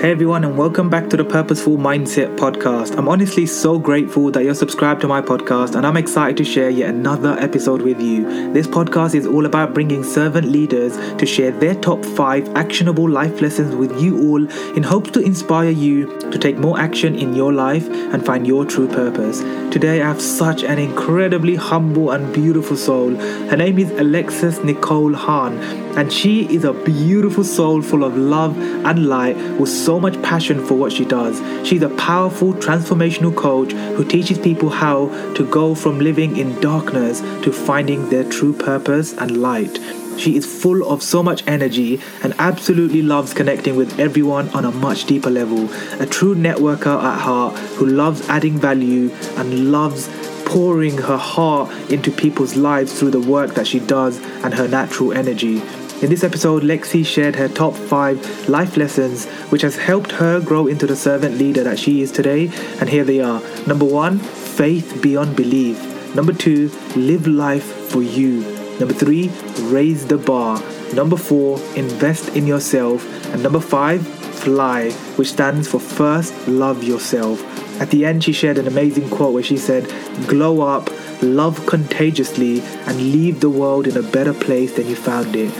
Hey 0.00 0.12
everyone, 0.12 0.44
and 0.44 0.56
welcome 0.56 0.88
back 0.88 1.10
to 1.10 1.18
the 1.18 1.26
Purposeful 1.26 1.76
Mindset 1.76 2.34
podcast. 2.38 2.96
I'm 2.96 3.06
honestly 3.06 3.44
so 3.44 3.78
grateful 3.78 4.30
that 4.30 4.42
you're 4.44 4.54
subscribed 4.54 5.02
to 5.02 5.08
my 5.08 5.20
podcast, 5.20 5.74
and 5.74 5.86
I'm 5.86 5.98
excited 5.98 6.38
to 6.38 6.44
share 6.44 6.70
yet 6.70 6.88
another 6.88 7.38
episode 7.38 7.82
with 7.82 8.00
you. 8.00 8.50
This 8.54 8.66
podcast 8.66 9.14
is 9.14 9.26
all 9.26 9.44
about 9.44 9.74
bringing 9.74 10.02
servant 10.02 10.48
leaders 10.48 10.96
to 11.18 11.26
share 11.26 11.50
their 11.50 11.74
top 11.74 12.02
five 12.02 12.48
actionable 12.56 13.10
life 13.10 13.42
lessons 13.42 13.76
with 13.76 14.00
you 14.00 14.26
all 14.26 14.50
in 14.74 14.82
hopes 14.82 15.10
to 15.10 15.20
inspire 15.20 15.68
you 15.68 16.06
to 16.30 16.38
take 16.38 16.56
more 16.56 16.80
action 16.80 17.14
in 17.14 17.34
your 17.34 17.52
life 17.52 17.86
and 17.90 18.24
find 18.24 18.46
your 18.46 18.64
true 18.64 18.88
purpose. 18.88 19.40
Today, 19.70 20.00
I 20.00 20.08
have 20.08 20.22
such 20.22 20.64
an 20.64 20.78
incredibly 20.78 21.56
humble 21.56 22.10
and 22.10 22.32
beautiful 22.32 22.78
soul. 22.78 23.14
Her 23.16 23.56
name 23.58 23.78
is 23.78 23.90
Elexus 23.90 24.64
Nicole 24.64 25.12
Hahn, 25.12 25.58
and 25.98 26.10
she 26.10 26.46
is 26.54 26.64
a 26.64 26.72
beautiful 26.72 27.44
soul 27.44 27.82
full 27.82 28.02
of 28.02 28.16
love 28.16 28.56
and 28.86 29.06
light 29.06 29.36
with 29.60 29.68
so 29.68 29.89
much 29.98 30.20
passion 30.22 30.64
for 30.64 30.74
what 30.74 30.92
she 30.92 31.04
does. 31.04 31.40
She's 31.66 31.82
a 31.82 31.88
powerful 31.88 32.52
transformational 32.54 33.34
coach 33.34 33.72
who 33.72 34.04
teaches 34.04 34.38
people 34.38 34.68
how 34.68 35.08
to 35.34 35.50
go 35.50 35.74
from 35.74 35.98
living 35.98 36.36
in 36.36 36.60
darkness 36.60 37.20
to 37.20 37.52
finding 37.52 38.08
their 38.10 38.24
true 38.24 38.52
purpose 38.52 39.14
and 39.14 39.42
light. 39.42 39.78
She 40.18 40.36
is 40.36 40.44
full 40.44 40.86
of 40.86 41.02
so 41.02 41.22
much 41.22 41.42
energy 41.46 42.00
and 42.22 42.34
absolutely 42.38 43.00
loves 43.00 43.32
connecting 43.32 43.74
with 43.74 43.98
everyone 43.98 44.50
on 44.50 44.66
a 44.66 44.70
much 44.70 45.06
deeper 45.06 45.30
level. 45.30 45.72
A 45.98 46.06
true 46.06 46.34
networker 46.34 47.02
at 47.02 47.18
heart 47.20 47.58
who 47.78 47.86
loves 47.86 48.28
adding 48.28 48.58
value 48.58 49.10
and 49.36 49.72
loves 49.72 50.08
pouring 50.44 50.98
her 50.98 51.16
heart 51.16 51.70
into 51.90 52.10
people's 52.10 52.56
lives 52.56 52.98
through 52.98 53.12
the 53.12 53.20
work 53.20 53.54
that 53.54 53.66
she 53.66 53.78
does 53.78 54.18
and 54.44 54.52
her 54.52 54.68
natural 54.68 55.12
energy. 55.12 55.62
In 56.02 56.08
this 56.08 56.24
episode, 56.24 56.62
Lexy 56.62 57.04
shared 57.04 57.36
her 57.36 57.46
top 57.46 57.74
five 57.74 58.48
life 58.48 58.78
lessons, 58.78 59.26
which 59.50 59.60
has 59.60 59.76
helped 59.76 60.12
her 60.12 60.40
grow 60.40 60.66
into 60.66 60.86
the 60.86 60.96
servant 60.96 61.36
leader 61.36 61.62
that 61.62 61.78
she 61.78 62.00
is 62.00 62.10
today. 62.10 62.46
And 62.80 62.88
here 62.88 63.04
they 63.04 63.20
are. 63.20 63.42
Number 63.66 63.84
one, 63.84 64.18
faith 64.18 65.02
beyond 65.02 65.36
belief. 65.36 65.78
Number 66.14 66.32
two, 66.32 66.70
live 66.96 67.26
life 67.26 67.90
for 67.90 68.02
you. 68.02 68.40
Number 68.78 68.94
three, 68.94 69.28
raise 69.64 70.06
the 70.06 70.16
bar. 70.16 70.62
Number 70.94 71.18
four, 71.18 71.58
invest 71.76 72.30
in 72.30 72.46
yourself. 72.46 73.04
And 73.34 73.42
number 73.42 73.60
five, 73.60 74.06
fly, 74.08 74.92
which 75.16 75.28
stands 75.28 75.68
for 75.68 75.78
first 75.78 76.48
love 76.48 76.82
yourself. 76.82 77.44
At 77.78 77.90
the 77.90 78.06
end, 78.06 78.24
she 78.24 78.32
shared 78.32 78.56
an 78.56 78.66
amazing 78.66 79.10
quote 79.10 79.34
where 79.34 79.42
she 79.42 79.58
said, 79.58 79.84
Glow 80.26 80.62
up, 80.62 80.88
love 81.22 81.66
contagiously, 81.66 82.62
and 82.86 82.96
leave 82.96 83.40
the 83.40 83.50
world 83.50 83.86
in 83.86 83.98
a 83.98 84.02
better 84.02 84.32
place 84.32 84.76
than 84.76 84.86
you 84.86 84.96
found 84.96 85.36
it. 85.36 85.52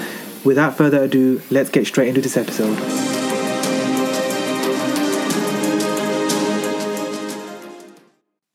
Without 0.44 0.76
further 0.76 1.04
ado, 1.04 1.42
let's 1.50 1.68
get 1.68 1.86
straight 1.86 2.08
into 2.08 2.20
this 2.20 2.36
episode. 2.36 2.76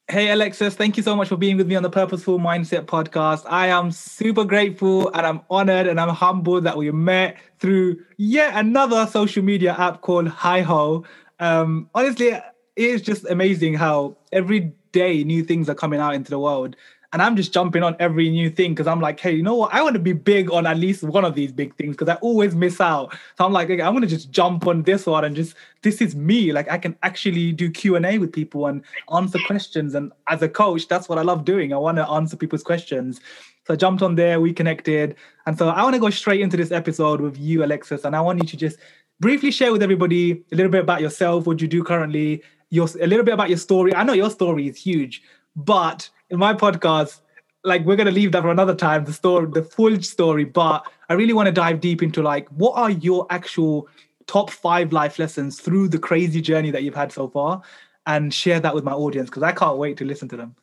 Hey 0.08 0.28
Elexus, 0.28 0.74
thank 0.74 0.96
you 0.96 1.04
so 1.04 1.14
much 1.16 1.28
for 1.28 1.36
being 1.36 1.58
with 1.58 1.68
me 1.68 1.76
on 1.76 1.84
the 1.84 1.90
Purposeful 1.90 2.40
Mindset 2.40 2.86
podcast. 2.86 3.44
I 3.50 3.68
am 3.68 3.92
super 3.92 4.46
grateful 4.46 5.12
and 5.14 5.28
I'm 5.28 5.42
honored 5.50 5.88
and 5.88 6.00
I'm 6.00 6.08
humbled 6.10 6.64
that 6.64 6.78
we 6.78 6.90
met 6.92 7.36
through 7.60 7.98
yet 8.16 8.56
another 8.56 9.08
social 9.08 9.44
media 9.44 9.76
app 9.78 10.00
called 10.00 10.30
Hi-Ho. 10.30 11.04
Um, 11.42 11.90
honestly, 11.94 12.28
it 12.28 12.44
is 12.78 13.02
just 13.02 13.26
amazing 13.26 13.74
how 13.74 14.16
every 14.32 14.74
day 14.94 15.26
new 15.26 15.44
things 15.44 15.68
are 15.68 15.76
coming 15.76 16.00
out 16.00 16.16
into 16.16 16.32
the 16.32 16.40
world 16.40 16.78
and 17.16 17.22
I'm 17.22 17.38
just 17.38 17.54
jumping 17.54 17.82
on 17.82 17.96
every 17.98 18.30
new 18.30 18.50
thing 18.50 18.74
because 18.74 18.88
I'm 18.88 19.00
like, 19.00 19.22
hey, 19.22 19.32
you 19.32 19.42
know 19.42 19.56
what? 19.56 19.74
I 19.74 19.82
want 19.82 19.94
to 19.94 20.02
be 20.02 20.12
big 20.12 20.52
on 20.52 20.68
at 20.68 20.76
least 20.76 21.02
one 21.02 21.24
of 21.24 21.34
these 21.34 21.50
big 21.50 21.74
things 21.78 21.96
because 21.96 22.10
I 22.10 22.16
always 22.16 22.54
miss 22.54 22.82
out. 22.82 23.16
So 23.38 23.46
I'm 23.46 23.54
like, 23.54 23.70
okay, 23.70 23.82
I'm 23.82 23.94
gonna 23.94 24.06
just 24.06 24.32
jump 24.32 24.68
on 24.68 24.84
this 24.84 25.06
one 25.06 25.24
and 25.24 25.34
just 25.34 25.56
this 25.82 26.02
is 26.02 26.14
me. 26.14 26.52
Like 26.52 26.70
I 26.70 26.78
can 26.78 26.98
actually 27.04 27.54
do 27.54 27.72
Q 27.72 27.96
and 27.96 28.06
A 28.06 28.18
with 28.18 28.34
people 28.34 28.68
and 28.68 28.84
answer 29.16 29.40
questions. 29.48 29.96
And 29.96 30.12
as 30.28 30.42
a 30.42 30.50
coach, 30.50 30.90
that's 30.90 31.08
what 31.08 31.18
I 31.18 31.22
love 31.22 31.46
doing. 31.46 31.72
I 31.72 31.78
want 31.78 31.96
to 32.00 32.10
answer 32.10 32.36
people's 32.36 32.64
questions. 32.64 33.22
So 33.66 33.76
I 33.76 33.78
jumped 33.78 34.04
on 34.04 34.16
there, 34.16 34.42
we 34.42 34.52
connected, 34.52 35.16
and 35.46 35.58
so 35.58 35.70
I 35.70 35.84
want 35.84 35.94
to 35.94 36.02
go 36.02 36.10
straight 36.10 36.42
into 36.42 36.58
this 36.58 36.74
episode 36.74 37.22
with 37.22 37.38
you, 37.38 37.60
Elexus, 37.60 38.04
and 38.04 38.14
I 38.14 38.20
want 38.20 38.44
you 38.44 38.48
to 38.50 38.58
just 38.58 38.78
briefly 39.22 39.52
share 39.52 39.72
with 39.72 39.82
everybody 39.82 40.44
a 40.52 40.56
little 40.58 40.72
bit 40.72 40.82
about 40.82 41.00
yourself, 41.00 41.48
what 41.48 41.62
you 41.62 41.70
do 41.70 41.82
currently, 41.82 42.44
your 42.72 42.90
a 43.00 43.08
little 43.08 43.24
bit 43.24 43.34
about 43.34 43.48
your 43.48 43.58
story. 43.58 43.96
I 43.96 44.04
know 44.04 44.12
your 44.12 44.30
story 44.30 44.68
is 44.68 44.76
huge, 44.76 45.24
but 45.56 46.10
in 46.30 46.40
my 46.40 46.54
podcast, 46.54 47.22
like 47.64 47.86
we're 47.86 47.96
gonna 47.96 48.12
leave 48.12 48.32
that 48.34 48.42
for 48.42 48.52
another 48.52 48.76
time, 48.76 49.06
the 49.06 49.14
story, 49.14 49.48
the 49.52 49.64
full 49.64 50.02
story. 50.02 50.46
But 50.46 50.86
I 51.10 51.14
really 51.14 51.34
want 51.34 51.48
to 51.48 51.52
dive 51.52 51.82
deep 51.82 52.02
into 52.04 52.22
like 52.22 52.48
what 52.50 52.74
are 52.78 52.90
your 52.90 53.26
actual 53.30 53.88
top 54.28 54.50
five 54.50 54.92
life 54.92 55.20
lessons 55.20 55.60
through 55.60 55.90
the 55.90 56.00
crazy 56.00 56.42
journey 56.42 56.72
that 56.72 56.84
you've 56.84 56.96
had 56.96 57.12
so 57.12 57.28
far, 57.28 57.62
and 58.06 58.34
share 58.34 58.60
that 58.60 58.76
with 58.76 58.84
my 58.84 58.94
audience 58.94 59.30
because 59.30 59.44
I 59.44 59.52
can't 59.52 59.78
wait 59.78 59.98
to 59.98 60.06
listen 60.06 60.28
to 60.30 60.38
them. 60.38 60.56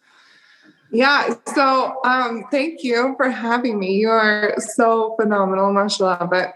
Yeah, 0.90 1.34
so 1.54 2.00
um, 2.04 2.44
thank 2.50 2.84
you 2.84 3.14
for 3.16 3.30
having 3.30 3.78
me. 3.78 3.94
You 3.94 4.10
are 4.10 4.54
so 4.58 5.16
phenomenal, 5.18 5.72
mashallah. 5.72 6.28
But 6.30 6.54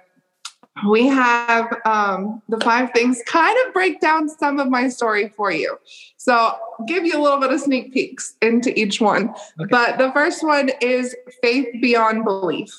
we 0.87 1.07
have 1.07 1.75
um, 1.85 2.43
the 2.49 2.59
five 2.61 2.91
things 2.93 3.23
kind 3.27 3.57
of 3.67 3.73
break 3.73 4.01
down 4.01 4.29
some 4.29 4.59
of 4.59 4.69
my 4.69 4.89
story 4.89 5.31
for 5.31 5.51
you. 5.51 5.79
So, 6.17 6.57
give 6.87 7.05
you 7.05 7.19
a 7.19 7.23
little 7.23 7.41
bit 7.41 7.53
of 7.53 7.61
sneak 7.61 7.93
peeks 7.95 8.35
into 8.43 8.79
each 8.79 9.01
one. 9.01 9.31
Okay. 9.31 9.69
But 9.71 9.99
the 9.99 10.13
first 10.13 10.45
one 10.45 10.71
is 10.81 11.17
faith 11.43 11.69
beyond 11.81 12.25
belief. 12.25 12.71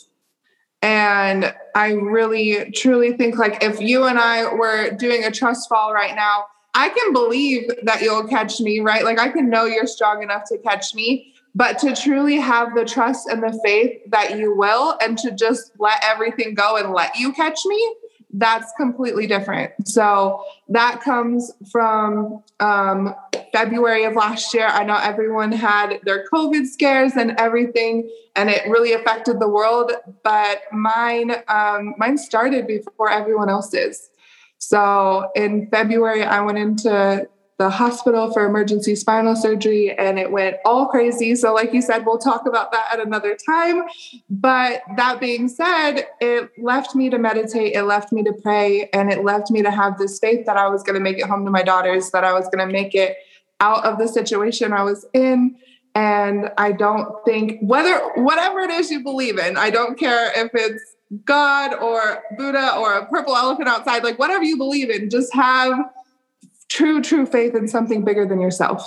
And 0.84 1.53
I 1.74 1.94
really, 1.94 2.72
truly 2.72 3.13
think 3.13 3.38
like 3.38 3.63
if 3.63 3.81
you 3.81 4.06
and 4.06 4.19
I 4.19 4.53
were 4.53 4.91
doing 4.91 5.24
a 5.24 5.31
trust 5.31 5.68
fall 5.68 5.91
right 5.91 6.16
now, 6.16 6.46
I 6.75 6.90
can 6.90 7.12
believe 7.13 7.72
that 7.84 8.02
you'll 8.02 8.28
catch 8.28 8.59
me, 8.59 8.80
right? 8.80 9.03
Like 9.03 9.18
I 9.18 9.30
can 9.30 9.50
know 9.50 9.66
you're 9.66 9.88
strong 9.88 10.22
enough 10.22 10.44
to 10.50 10.59
catch 10.59 10.94
me. 10.94 11.34
But 11.57 11.79
to 11.79 11.95
truly 11.95 12.38
have 12.38 12.75
the 12.75 12.85
trust 12.85 13.28
and 13.28 13.41
the 13.41 13.59
faith 13.66 14.00
that 14.09 14.38
you 14.38 14.56
will, 14.56 14.95
and 15.01 15.18
to 15.18 15.31
just 15.31 15.72
let 15.79 16.03
everything 16.03 16.53
go 16.53 16.78
and 16.78 16.94
let 16.94 17.18
you 17.18 17.34
catch 17.34 17.59
me, 17.66 17.95
that's 18.31 18.72
completely 18.78 19.25
different. 19.25 19.72
So 19.88 20.44
that 20.69 21.01
comes 21.01 21.51
from 21.72 22.44
um, 22.59 23.16
February 23.51 24.03
of 24.03 24.13
last 24.13 24.53
year. 24.53 24.68
I 24.68 24.84
know 24.84 25.00
everyone 25.01 25.51
had 25.51 26.00
their 26.03 26.25
COVID 26.31 26.68
scares 26.68 27.13
and 27.13 27.31
everything, 27.40 28.07
and 28.35 28.51
it 28.51 28.62
really 28.69 28.94
affected 28.94 29.39
the 29.39 29.50
world. 29.50 29.91
But 30.24 30.62
mine, 30.72 31.31
um, 31.47 31.95
mine 31.97 32.19
started 32.19 32.68
before 32.68 33.09
everyone 33.09 33.50
else's. 33.50 34.12
So 34.59 35.31
in 35.35 35.69
February, 35.72 36.24
I 36.24 36.41
went 36.41 36.59
into 36.59 37.28
the 37.57 37.69
hospital 37.72 38.31
for 38.31 38.45
emergency 38.45 38.95
spinal 38.95 39.35
surgery 39.35 39.91
and 39.97 40.19
it 40.19 40.31
went 40.31 40.57
all 40.63 40.85
crazy. 40.85 41.35
So, 41.35 41.53
like 41.53 41.73
you 41.73 41.81
said, 41.81 42.06
we'll 42.06 42.19
talk 42.19 42.45
about 42.45 42.72
that 42.72 42.88
at 42.94 43.06
another 43.06 43.35
time. 43.35 43.84
But 44.29 44.84
that 44.95 45.19
being 45.19 45.50
said, 45.50 46.03
it 46.22 46.51
left 46.62 46.94
me 46.94 47.09
to 47.09 47.18
meditate, 47.18 47.75
it 47.75 47.84
left 47.84 48.12
me 48.12 48.23
to 48.23 48.34
pray, 48.44 48.90
and 48.94 49.12
it 49.12 49.23
left 49.23 49.50
me 49.50 49.63
to 49.63 49.72
have 49.72 49.97
this 49.97 50.19
faith 50.19 50.45
that 50.45 50.57
I 50.57 50.68
was 50.68 50.84
going 50.84 50.95
to 50.95 51.00
make 51.00 51.18
it 51.18 51.25
home 51.25 51.45
to 51.45 51.51
my 51.51 51.63
daughters, 51.63 52.12
that 52.12 52.23
I 52.23 52.34
was 52.34 52.45
going 52.45 52.66
to 52.66 52.72
make 52.72 52.94
it 52.94 53.18
out 53.59 53.84
of 53.85 53.97
the 53.97 54.07
situation 54.07 54.72
I 54.72 54.84
was 54.84 55.06
in. 55.13 55.56
And 55.95 56.51
I 56.59 56.74
don't 56.74 57.25
think 57.25 57.59
whether 57.62 57.97
whatever 58.18 58.59
it 58.59 58.69
is 58.69 58.91
you 58.91 59.01
believe 59.01 59.39
in, 59.39 59.57
I 59.57 59.72
don't 59.72 59.97
care 59.97 60.31
if 60.35 60.51
it's 60.53 60.95
God 61.25 61.74
or 61.74 62.22
Buddha 62.38 62.75
or 62.78 62.94
a 62.94 63.07
purple 63.07 63.35
elephant 63.35 63.68
outside, 63.68 64.03
like 64.03 64.19
whatever 64.19 64.44
you 64.44 64.57
believe 64.57 64.91
in, 64.91 65.09
just 65.09 65.34
have 65.34 65.75
true, 66.70 67.02
true 67.02 67.26
faith 67.26 67.56
in 67.56 67.68
something 67.68 68.04
bigger 68.04 68.26
than 68.26 68.40
yourself, 68.40 68.84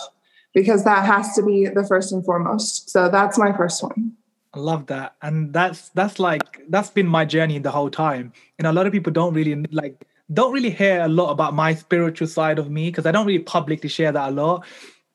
because 0.55 0.85
that 0.85 1.05
has 1.05 1.35
to 1.35 1.43
be 1.43 1.67
the 1.67 1.85
first 1.87 2.13
and 2.13 2.25
foremost. 2.25 2.91
So 2.91 3.09
that's 3.09 3.39
my 3.39 3.53
first 3.53 3.83
one. 3.83 4.13
I 4.53 4.59
love 4.59 4.87
that. 4.87 5.15
And 5.23 5.53
that's 5.53 5.91
that's 5.91 6.19
like 6.19 6.63
that's 6.69 6.91
been 6.91 7.07
my 7.07 7.25
journey 7.25 7.59
the 7.59 7.71
whole 7.71 7.91
time. 7.91 8.33
And 8.59 8.67
a 8.67 8.73
lot 8.73 8.87
of 8.87 8.93
people 8.93 9.13
don't 9.13 9.33
really 9.33 9.55
like 9.71 10.07
don't 10.33 10.53
really 10.53 10.71
hear 10.71 11.03
a 11.03 11.09
lot 11.09 11.31
about 11.31 11.55
my 11.55 11.75
spiritual 11.75 12.27
side 12.27 12.59
of 12.59 12.71
me 12.71 12.88
because 12.91 13.06
I 13.06 13.12
don't 13.12 13.27
really 13.27 13.43
publicly 13.43 13.88
share 13.88 14.12
that 14.12 14.29
a 14.29 14.33
lot 14.33 14.65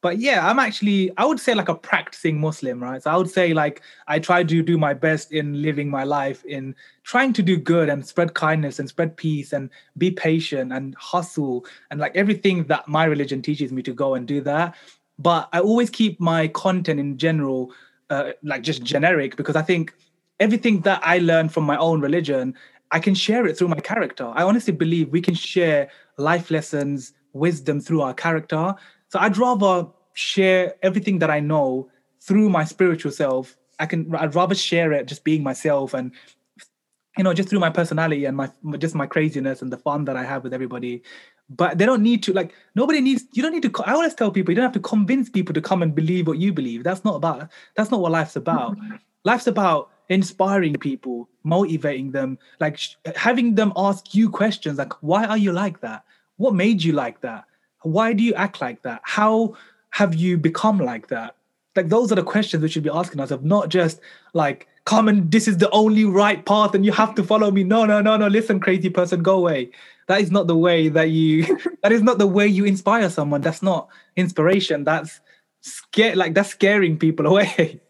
but 0.05 0.19
yeah 0.19 0.47
i'm 0.47 0.59
actually 0.59 1.11
i 1.17 1.25
would 1.25 1.39
say 1.39 1.55
like 1.55 1.67
a 1.67 1.73
practicing 1.73 2.39
muslim 2.39 2.77
right? 2.83 3.01
So 3.01 3.09
i 3.09 3.17
would 3.17 3.27
say 3.37 3.55
like 3.55 3.81
i 4.07 4.19
try 4.19 4.43
to 4.43 4.61
do 4.61 4.77
my 4.77 4.93
best 4.93 5.31
in 5.31 5.63
living 5.63 5.89
my 5.89 6.03
life 6.03 6.45
in 6.45 6.75
trying 7.03 7.33
to 7.33 7.41
do 7.41 7.57
good 7.57 7.89
and 7.89 8.05
spread 8.05 8.35
kindness 8.35 8.77
and 8.77 8.87
spread 8.87 9.17
peace 9.17 9.51
and 9.51 9.71
be 9.97 10.11
patient 10.11 10.71
and 10.71 10.93
hustle 10.93 11.65
and 11.89 11.99
like 11.99 12.15
everything 12.15 12.65
that 12.65 12.87
my 12.87 13.05
religion 13.05 13.41
teaches 13.41 13.71
me 13.71 13.81
to 13.81 13.93
go 13.93 14.13
and 14.13 14.27
do 14.27 14.41
that. 14.41 14.75
But 15.17 15.49
i 15.53 15.59
always 15.59 15.89
keep 15.89 16.19
my 16.19 16.49
content 16.49 16.99
in 16.99 17.17
general 17.17 17.71
uh, 18.11 18.33
like 18.43 18.61
just 18.61 18.83
generic 18.83 19.35
because 19.35 19.55
i 19.55 19.63
think 19.63 19.95
everything 20.39 20.81
that 20.81 20.99
i 21.01 21.17
learned 21.17 21.51
from 21.51 21.63
my 21.63 21.77
own 21.77 21.99
religion 21.99 22.53
i 22.91 22.99
can 22.99 23.15
share 23.15 23.47
it 23.47 23.57
through 23.57 23.69
my 23.69 23.79
character. 23.91 24.31
I 24.39 24.43
honestly 24.43 24.73
believe 24.83 25.09
we 25.09 25.21
can 25.21 25.33
share 25.33 25.89
life 26.17 26.51
lessons 26.51 27.13
wisdom 27.33 27.81
through 27.81 28.01
our 28.01 28.13
character 28.13 28.75
so 29.15 29.21
I'd 29.21 29.37
rather 29.37 29.87
share 30.13 30.75
everything 30.81 31.19
that 31.19 31.31
I 31.31 31.39
know 31.39 31.89
through 32.19 32.49
my 32.49 32.65
spiritual 32.65 33.13
self. 33.13 33.55
I 33.79 33.85
can 33.85 34.13
I'd 34.13 34.35
rather 34.35 34.55
share 34.55 34.91
it 34.91 35.05
just 35.05 35.23
being 35.23 35.41
myself 35.41 35.93
and 35.93 36.11
you 37.17 37.23
know, 37.23 37.33
just 37.33 37.47
through 37.47 37.61
my 37.61 37.69
personality 37.69 38.25
and 38.25 38.35
my 38.35 38.51
just 38.77 38.93
my 38.93 39.07
craziness 39.07 39.61
and 39.61 39.71
the 39.71 39.77
fun 39.77 40.03
that 40.03 40.17
I 40.17 40.25
have 40.25 40.43
with 40.43 40.53
everybody. 40.53 41.01
But 41.49 41.77
they 41.77 41.85
don't 41.85 42.03
need 42.03 42.23
to 42.23 42.33
like 42.33 42.53
nobody 42.75 42.99
needs. 42.99 43.23
You 43.31 43.41
don't 43.41 43.53
need 43.53 43.63
to. 43.63 43.83
I 43.85 43.93
always 43.93 44.13
tell 44.13 44.31
people 44.31 44.51
you 44.51 44.57
don't 44.57 44.65
have 44.65 44.73
to 44.73 44.81
convince 44.81 45.29
people 45.29 45.53
to 45.53 45.61
come 45.61 45.81
and 45.81 45.95
believe 45.95 46.27
what 46.27 46.39
you 46.39 46.51
believe. 46.51 46.83
That's 46.83 47.05
not 47.05 47.15
about. 47.15 47.49
That's 47.77 47.89
not 47.89 48.01
what 48.01 48.11
life's 48.11 48.35
about. 48.35 48.77
Mm-hmm. 48.77 48.95
Life's 49.23 49.47
about 49.47 49.91
inspiring 50.09 50.73
people, 50.73 51.29
motivating 51.45 52.11
them, 52.11 52.37
like 52.59 52.79
sh- 52.79 52.95
having 53.15 53.55
them 53.55 53.71
ask 53.77 54.13
you 54.13 54.29
questions 54.29 54.77
like, 54.77 54.91
why 55.01 55.23
are 55.23 55.37
you 55.37 55.53
like 55.53 55.79
that? 55.79 56.03
What 56.35 56.53
made 56.53 56.83
you 56.83 56.91
like 56.91 57.21
that? 57.21 57.45
Why 57.85 58.13
do 58.13 58.23
you 58.23 58.33
act 58.33 58.61
like 58.61 58.81
that? 58.81 59.01
How 59.03 59.55
have 59.91 60.15
you 60.15 60.37
become 60.37 60.79
like 60.79 61.07
that? 61.07 61.35
Like 61.75 61.89
those 61.89 62.11
are 62.11 62.15
the 62.15 62.23
questions 62.23 62.63
we 62.63 62.69
should 62.69 62.83
be 62.83 62.89
asking 62.89 63.19
ourselves, 63.19 63.43
not 63.43 63.69
just 63.69 63.99
like 64.33 64.67
come 64.85 65.07
and 65.07 65.31
this 65.31 65.47
is 65.47 65.57
the 65.57 65.69
only 65.71 66.05
right 66.05 66.45
path 66.45 66.73
and 66.73 66.85
you 66.85 66.91
have 66.91 67.15
to 67.15 67.23
follow 67.23 67.51
me. 67.51 67.63
No, 67.63 67.85
no, 67.85 68.01
no, 68.01 68.17
no. 68.17 68.27
Listen, 68.27 68.59
crazy 68.59 68.89
person, 68.89 69.21
go 69.21 69.37
away. 69.37 69.69
That 70.07 70.21
is 70.21 70.31
not 70.31 70.47
the 70.47 70.55
way 70.55 70.89
that 70.89 71.09
you 71.09 71.59
that 71.83 71.91
is 71.91 72.01
not 72.01 72.17
the 72.17 72.27
way 72.27 72.47
you 72.47 72.65
inspire 72.65 73.09
someone. 73.09 73.41
That's 73.41 73.61
not 73.61 73.89
inspiration. 74.15 74.83
That's 74.83 75.19
scare 75.61 76.15
like 76.15 76.33
that's 76.33 76.49
scaring 76.49 76.97
people 76.97 77.25
away. 77.31 77.81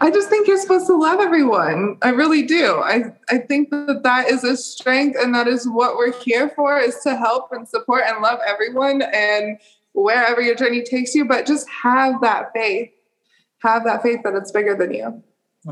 I 0.00 0.10
just 0.10 0.30
think 0.30 0.48
you're 0.48 0.60
supposed 0.60 0.86
to 0.86 0.96
love 0.96 1.20
everyone. 1.20 1.98
I 2.02 2.10
really 2.10 2.42
do. 2.42 2.80
I, 2.80 3.12
I 3.28 3.38
think 3.38 3.70
that 3.70 4.00
that 4.02 4.28
is 4.28 4.42
a 4.42 4.56
strength 4.56 5.18
and 5.20 5.34
that 5.34 5.46
is 5.46 5.68
what 5.68 5.96
we're 5.96 6.18
here 6.20 6.48
for 6.50 6.78
is 6.78 6.98
to 7.02 7.16
help 7.16 7.52
and 7.52 7.68
support 7.68 8.04
and 8.06 8.22
love 8.22 8.38
everyone 8.46 9.02
and 9.02 9.58
wherever 9.92 10.40
your 10.40 10.54
journey 10.54 10.82
takes 10.82 11.14
you, 11.14 11.26
but 11.26 11.46
just 11.46 11.68
have 11.68 12.20
that 12.22 12.50
faith. 12.54 12.90
Have 13.58 13.84
that 13.84 14.02
faith 14.02 14.20
that 14.24 14.34
it's 14.34 14.52
bigger 14.52 14.76
than 14.76 14.94
you 14.94 15.22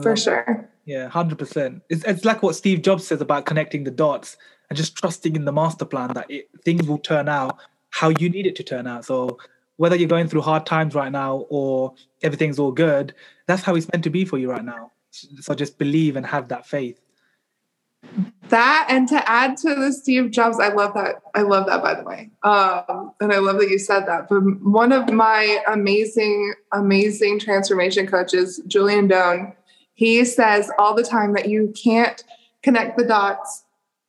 for 0.03 0.11
um, 0.11 0.17
sure. 0.17 0.69
Yeah, 0.85 1.09
hundred 1.09 1.39
percent. 1.39 1.83
It's 1.89 2.05
it's 2.05 2.25
like 2.25 2.43
what 2.43 2.57
Steve 2.57 2.83
Jobs 2.83 3.07
says 3.07 3.21
about 3.21 3.47
connecting 3.47 3.85
the 3.85 3.91
dots 3.91 4.37
and 4.69 4.77
just 4.77 4.97
trusting 4.97 5.37
in 5.37 5.45
the 5.45 5.53
master 5.53 5.85
plan 5.85 6.13
that 6.15 6.31
it, 6.31 6.49
things 6.65 6.87
will 6.87 6.99
turn 6.99 7.29
out 7.29 7.59
how 7.91 8.09
you 8.19 8.29
need 8.29 8.47
it 8.47 8.57
to 8.57 8.63
turn 8.63 8.87
out. 8.87 9.05
So 9.05 9.39
whether 9.77 9.97
you're 9.97 10.09
going 10.09 10.29
through 10.29 10.41
hard 10.43 10.67
times 10.67 10.95
right 10.95 11.13
now 11.13 11.47
or 11.49 11.95
everything's 12.23 12.59
all 12.59 12.73
good, 12.73 13.15
that's 13.47 13.63
how 13.63 13.75
it's 13.75 13.91
meant 13.93 14.05
to 14.05 14.11
be 14.11 14.25
for 14.25 14.39
you 14.39 14.51
right 14.51 14.65
now. 14.65 14.93
So 15.11 15.55
just 15.55 15.79
believe 15.79 16.17
and 16.17 16.27
have 16.27 16.49
that 16.49 16.67
faith. 16.67 17.01
That 18.49 18.87
and 18.89 19.09
to 19.09 19.29
add 19.29 19.57
to 19.59 19.75
the 19.75 19.93
Steve 19.93 20.31
Jobs, 20.31 20.61
I 20.61 20.69
love 20.69 20.95
that. 20.95 21.17
I 21.35 21.43
love 21.43 21.67
that 21.67 21.83
by 21.83 21.95
the 21.95 22.05
way. 22.05 22.31
Um, 22.45 23.13
and 23.21 23.33
I 23.33 23.39
love 23.39 23.59
that 23.59 23.69
you 23.69 23.79
said 23.79 24.07
that. 24.07 24.29
But 24.29 24.41
one 24.63 24.93
of 24.93 25.13
my 25.13 25.59
amazing, 25.67 26.55
amazing 26.73 27.41
transformation 27.41 28.07
coaches, 28.07 28.61
Julian 28.67 29.09
Doan, 29.09 29.55
he 29.95 30.25
says 30.25 30.71
all 30.79 30.95
the 30.95 31.03
time 31.03 31.33
that 31.33 31.49
you 31.49 31.73
can't 31.83 32.23
connect 32.63 32.97
the 32.97 33.05
dots 33.05 33.65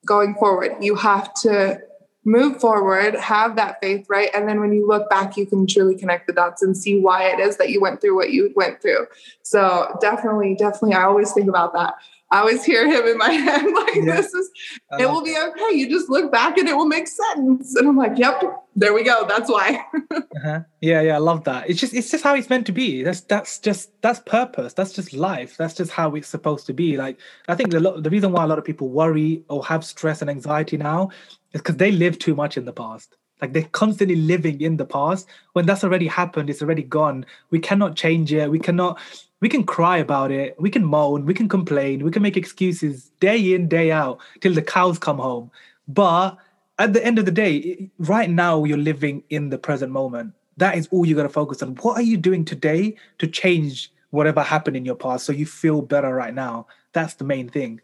going 0.06 0.36
forward. 0.36 0.76
You 0.82 0.96
have 0.96 1.34
to 1.42 1.80
move 2.28 2.60
forward, 2.60 3.16
have 3.16 3.56
that 3.56 3.80
faith, 3.82 4.06
right? 4.10 4.30
And 4.36 4.50
then 4.50 4.60
when 4.60 4.74
you 4.74 4.86
look 4.86 5.10
back, 5.10 5.38
you 5.38 5.46
can 5.46 5.66
truly 5.66 5.96
connect 5.96 6.28
the 6.28 6.34
dots 6.34 6.62
and 6.62 6.76
see 6.76 7.00
why 7.00 7.24
it 7.24 7.40
is 7.40 7.56
that 7.56 7.70
you 7.70 7.80
went 7.80 8.02
through 8.02 8.16
what 8.18 8.32
you 8.32 8.52
went 8.54 8.82
through. 8.82 9.08
So 9.44 9.98
definitely, 10.02 10.56
definitely, 10.56 10.94
I 10.94 11.04
always 11.04 11.32
think 11.32 11.48
about 11.48 11.72
that. 11.74 11.96
I 12.30 12.40
always 12.40 12.66
hear 12.66 12.86
him 12.86 13.08
in 13.08 13.18
my 13.18 13.30
head 13.46 13.64
like 13.72 13.96
yeah. 13.96 14.18
this 14.18 14.34
is 14.34 14.52
it 15.00 15.06
will 15.06 15.24
be 15.24 15.38
okay. 15.38 15.78
You 15.78 15.90
just 15.90 16.10
look 16.10 16.30
back 16.30 16.58
and 16.58 16.68
it 16.68 16.76
will 16.76 16.86
make 16.86 17.08
sense. 17.08 17.76
And 17.76 17.88
I'm 17.88 17.96
like, 17.96 18.18
yep, 18.18 18.44
there 18.76 18.94
we 18.94 19.04
go. 19.04 19.26
That's 19.26 19.50
why. 19.50 19.82
uh-huh. 20.12 20.60
Yeah, 20.82 21.02
yeah, 21.02 21.16
I 21.16 21.20
love 21.20 21.46
that. 21.46 21.70
It's 21.70 21.80
just 21.80 21.94
it's 21.94 22.12
just 22.12 22.26
how 22.26 22.36
it's 22.36 22.50
meant 22.50 22.66
to 22.66 22.74
be. 22.74 23.04
That's 23.04 23.22
that's 23.22 23.60
just 23.60 23.90
that's 24.02 24.20
purpose. 24.20 24.74
That's 24.74 24.92
just 24.92 25.14
life. 25.14 25.56
That's 25.56 25.74
just 25.74 25.92
how 25.92 26.16
it's 26.16 26.28
supposed 26.28 26.66
to 26.68 26.74
be. 26.74 26.98
Like 26.98 27.18
I 27.48 27.56
think 27.56 27.72
the 27.72 27.80
the 27.80 28.10
reason 28.10 28.34
why 28.34 28.44
a 28.44 28.48
lot 28.48 28.60
of 28.60 28.66
people 28.66 28.90
worry 28.90 29.44
or 29.48 29.64
have 29.66 29.86
stress 29.86 30.22
and 30.22 30.30
anxiety 30.30 30.76
now 30.76 31.12
because 31.54 31.78
they 31.78 31.92
live 31.92 32.20
too 32.20 32.36
much 32.36 32.58
in 32.58 32.66
the 32.66 32.74
past. 32.74 33.16
Like 33.42 33.54
they're 33.54 33.64
constantly 33.64 34.16
living 34.16 34.62
in 34.62 34.78
the 34.78 34.86
past. 34.86 35.28
When 35.54 35.66
that's 35.66 35.84
already 35.84 36.08
happened, 36.08 36.50
it's 36.50 36.62
already 36.62 36.84
gone. 36.84 37.26
We 37.52 37.60
cannot 37.60 37.96
change 37.96 38.34
it. 38.34 38.50
We 38.50 38.60
cannot 38.60 39.00
we 39.40 39.50
can 39.50 39.64
cry 39.64 39.98
about 39.98 40.32
it, 40.32 40.60
we 40.60 40.70
can 40.70 40.84
moan, 40.84 41.26
we 41.26 41.34
can 41.34 41.48
complain, 41.48 42.04
we 42.04 42.12
can 42.12 42.24
make 42.24 42.38
excuses 42.38 43.12
day 43.20 43.54
in, 43.54 43.68
day 43.68 43.92
out 43.92 44.20
till 44.42 44.54
the 44.54 44.62
cows 44.62 44.98
come 44.98 45.20
home. 45.20 45.52
But 45.88 46.38
at 46.80 46.94
the 46.94 47.06
end 47.06 47.20
of 47.20 47.26
the 47.26 47.32
day, 47.32 47.90
right 48.00 48.30
now 48.30 48.64
you're 48.64 48.78
living 48.78 49.24
in 49.30 49.50
the 49.50 49.58
present 49.58 49.92
moment. 49.92 50.34
That 50.58 50.76
is 50.76 50.88
all 50.88 51.06
you 51.06 51.16
got 51.16 51.24
to 51.24 51.30
focus 51.30 51.62
on. 51.62 51.76
What 51.76 51.98
are 51.98 52.04
you 52.04 52.18
doing 52.18 52.46
today 52.46 52.96
to 53.20 53.28
change 53.28 53.92
whatever 54.10 54.42
happened 54.42 54.76
in 54.76 54.86
your 54.86 54.96
past 54.96 55.26
so 55.26 55.32
you 55.32 55.46
feel 55.46 55.84
better 55.84 56.14
right 56.14 56.34
now? 56.34 56.66
That's 56.94 57.14
the 57.14 57.24
main 57.24 57.48
thing. 57.48 57.80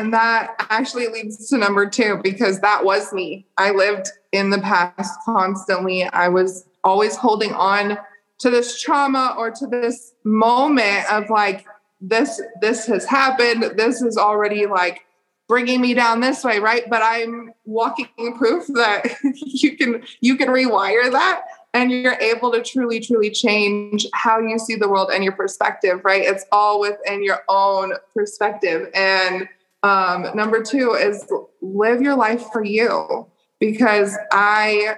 And 0.00 0.14
that 0.14 0.54
actually 0.70 1.08
leads 1.08 1.50
to 1.50 1.58
number 1.58 1.88
two 1.88 2.20
because 2.22 2.60
that 2.60 2.86
was 2.86 3.12
me. 3.12 3.46
I 3.58 3.70
lived 3.70 4.08
in 4.32 4.48
the 4.48 4.58
past 4.58 5.18
constantly. 5.26 6.04
I 6.04 6.28
was 6.28 6.64
always 6.82 7.16
holding 7.16 7.52
on 7.52 7.98
to 8.38 8.48
this 8.48 8.80
trauma 8.80 9.34
or 9.36 9.50
to 9.50 9.66
this 9.66 10.14
moment 10.24 11.12
of 11.12 11.28
like 11.28 11.66
this 12.00 12.40
this 12.62 12.86
has 12.86 13.04
happened 13.04 13.62
this 13.76 14.00
is 14.00 14.16
already 14.16 14.64
like 14.64 15.02
bringing 15.46 15.82
me 15.82 15.92
down 15.92 16.20
this 16.20 16.42
way 16.42 16.58
right 16.58 16.88
but 16.88 17.02
i'm 17.02 17.52
walking 17.66 18.08
proof 18.38 18.66
that 18.68 19.04
you 19.34 19.76
can 19.76 20.02
you 20.22 20.36
can 20.36 20.48
rewire 20.48 21.12
that 21.12 21.42
and 21.74 21.92
you're 21.92 22.14
able 22.14 22.50
to 22.50 22.62
truly 22.62 23.00
truly 23.00 23.28
change 23.28 24.06
how 24.14 24.40
you 24.40 24.58
see 24.58 24.76
the 24.76 24.88
world 24.88 25.10
and 25.12 25.22
your 25.22 25.34
perspective 25.34 26.00
right 26.02 26.22
it's 26.22 26.46
all 26.50 26.80
within 26.80 27.22
your 27.22 27.42
own 27.50 27.92
perspective 28.14 28.88
and 28.94 29.46
um, 29.82 30.26
number 30.34 30.62
two 30.62 30.92
is 30.92 31.26
live 31.60 32.02
your 32.02 32.16
life 32.16 32.44
for 32.52 32.64
you 32.64 33.26
because 33.58 34.16
i 34.32 34.96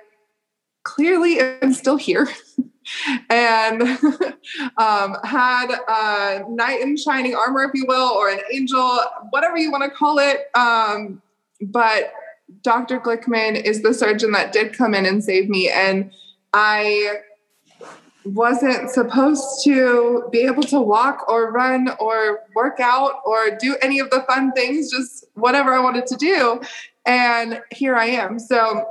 clearly 0.84 1.38
am 1.38 1.72
still 1.72 1.96
here 1.96 2.28
and 3.30 3.82
um, 4.76 5.16
had 5.24 5.68
a 5.88 6.44
knight 6.48 6.80
in 6.80 6.96
shining 6.96 7.34
armor, 7.34 7.64
if 7.64 7.70
you 7.74 7.84
will, 7.86 8.08
or 8.10 8.28
an 8.28 8.40
angel, 8.52 9.00
whatever 9.30 9.56
you 9.56 9.70
want 9.70 9.84
to 9.84 9.90
call 9.90 10.18
it. 10.18 10.46
Um, 10.54 11.22
but 11.60 12.12
Dr. 12.62 13.00
Glickman 13.00 13.62
is 13.62 13.82
the 13.82 13.94
surgeon 13.94 14.32
that 14.32 14.52
did 14.52 14.76
come 14.76 14.94
in 14.94 15.06
and 15.06 15.22
save 15.22 15.48
me. 15.48 15.70
And 15.70 16.12
I 16.52 17.16
wasn't 18.24 18.90
supposed 18.90 19.64
to 19.64 20.28
be 20.30 20.40
able 20.40 20.62
to 20.64 20.80
walk 20.80 21.28
or 21.28 21.50
run 21.50 21.88
or 21.98 22.40
work 22.54 22.80
out 22.80 23.20
or 23.24 23.56
do 23.58 23.76
any 23.82 23.98
of 23.98 24.10
the 24.10 24.22
fun 24.22 24.52
things, 24.52 24.90
just 24.90 25.26
whatever 25.34 25.72
I 25.72 25.80
wanted 25.80 26.06
to 26.06 26.16
do. 26.16 26.60
And 27.06 27.60
here 27.70 27.96
I 27.96 28.06
am. 28.06 28.38
So 28.38 28.84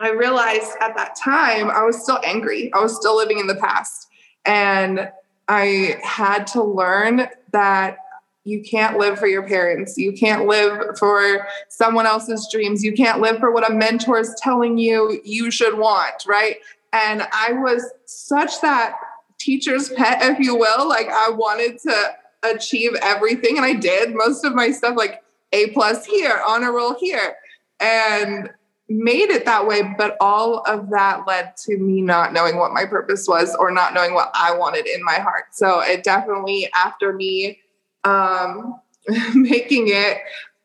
I 0.00 0.10
realized 0.10 0.70
at 0.80 0.94
that 0.96 1.16
time 1.16 1.70
I 1.70 1.82
was 1.82 2.02
still 2.02 2.20
angry. 2.24 2.72
I 2.74 2.80
was 2.80 2.94
still 2.96 3.16
living 3.16 3.38
in 3.38 3.46
the 3.46 3.56
past. 3.56 4.08
And 4.44 5.10
I 5.48 5.98
had 6.02 6.46
to 6.48 6.62
learn 6.62 7.28
that 7.52 7.98
you 8.44 8.62
can't 8.62 8.98
live 8.98 9.18
for 9.18 9.26
your 9.26 9.46
parents. 9.46 9.98
You 9.98 10.12
can't 10.12 10.46
live 10.46 10.98
for 10.98 11.46
someone 11.68 12.06
else's 12.06 12.48
dreams. 12.50 12.82
You 12.82 12.92
can't 12.92 13.20
live 13.20 13.38
for 13.38 13.52
what 13.52 13.70
a 13.70 13.74
mentor 13.74 14.18
is 14.18 14.34
telling 14.38 14.78
you 14.78 15.20
you 15.24 15.50
should 15.50 15.76
want, 15.76 16.24
right? 16.26 16.56
And 16.92 17.22
I 17.32 17.52
was 17.52 17.84
such 18.06 18.60
that 18.60 18.96
teacher's 19.38 19.90
pet, 19.90 20.22
if 20.22 20.38
you 20.38 20.56
will. 20.56 20.88
Like 20.88 21.08
I 21.08 21.30
wanted 21.30 21.78
to 21.80 22.10
achieve 22.44 22.94
everything, 23.02 23.56
and 23.56 23.66
I 23.66 23.74
did 23.74 24.14
most 24.14 24.44
of 24.44 24.54
my 24.54 24.70
stuff, 24.70 24.96
like 24.96 25.22
A 25.52 25.70
plus 25.70 26.06
here, 26.06 26.40
honor 26.46 26.72
roll 26.72 26.94
here. 26.94 27.36
And 27.80 28.50
made 28.88 29.30
it 29.30 29.44
that 29.44 29.66
way, 29.66 29.82
but 29.98 30.16
all 30.20 30.60
of 30.66 30.88
that 30.90 31.26
led 31.26 31.54
to 31.56 31.76
me 31.76 32.00
not 32.00 32.32
knowing 32.32 32.56
what 32.56 32.72
my 32.72 32.86
purpose 32.86 33.26
was 33.28 33.54
or 33.56 33.70
not 33.70 33.92
knowing 33.92 34.14
what 34.14 34.30
I 34.34 34.56
wanted 34.56 34.86
in 34.86 35.04
my 35.04 35.16
heart. 35.16 35.46
So 35.52 35.80
it 35.80 36.02
definitely, 36.02 36.70
after 36.74 37.12
me 37.12 37.58
um, 38.04 38.80
making 39.34 39.88
it, 39.88 40.18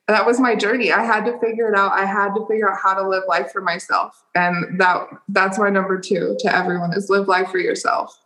that 0.07 0.25
was 0.25 0.39
my 0.39 0.55
journey. 0.55 0.91
I 0.91 1.03
had 1.03 1.25
to 1.25 1.39
figure 1.39 1.69
it 1.69 1.77
out. 1.77 1.93
I 1.93 2.05
had 2.05 2.33
to 2.33 2.45
figure 2.45 2.69
out 2.69 2.77
how 2.81 2.93
to 2.93 3.07
live 3.07 3.23
life 3.27 3.51
for 3.51 3.61
myself, 3.61 4.23
and 4.35 4.79
that 4.79 5.07
that's 5.29 5.57
my 5.57 5.69
number 5.69 5.99
two 5.99 6.35
to 6.39 6.55
everyone 6.55 6.93
is 6.93 7.09
live 7.09 7.27
life 7.27 7.49
for 7.49 7.59
yourself. 7.59 8.19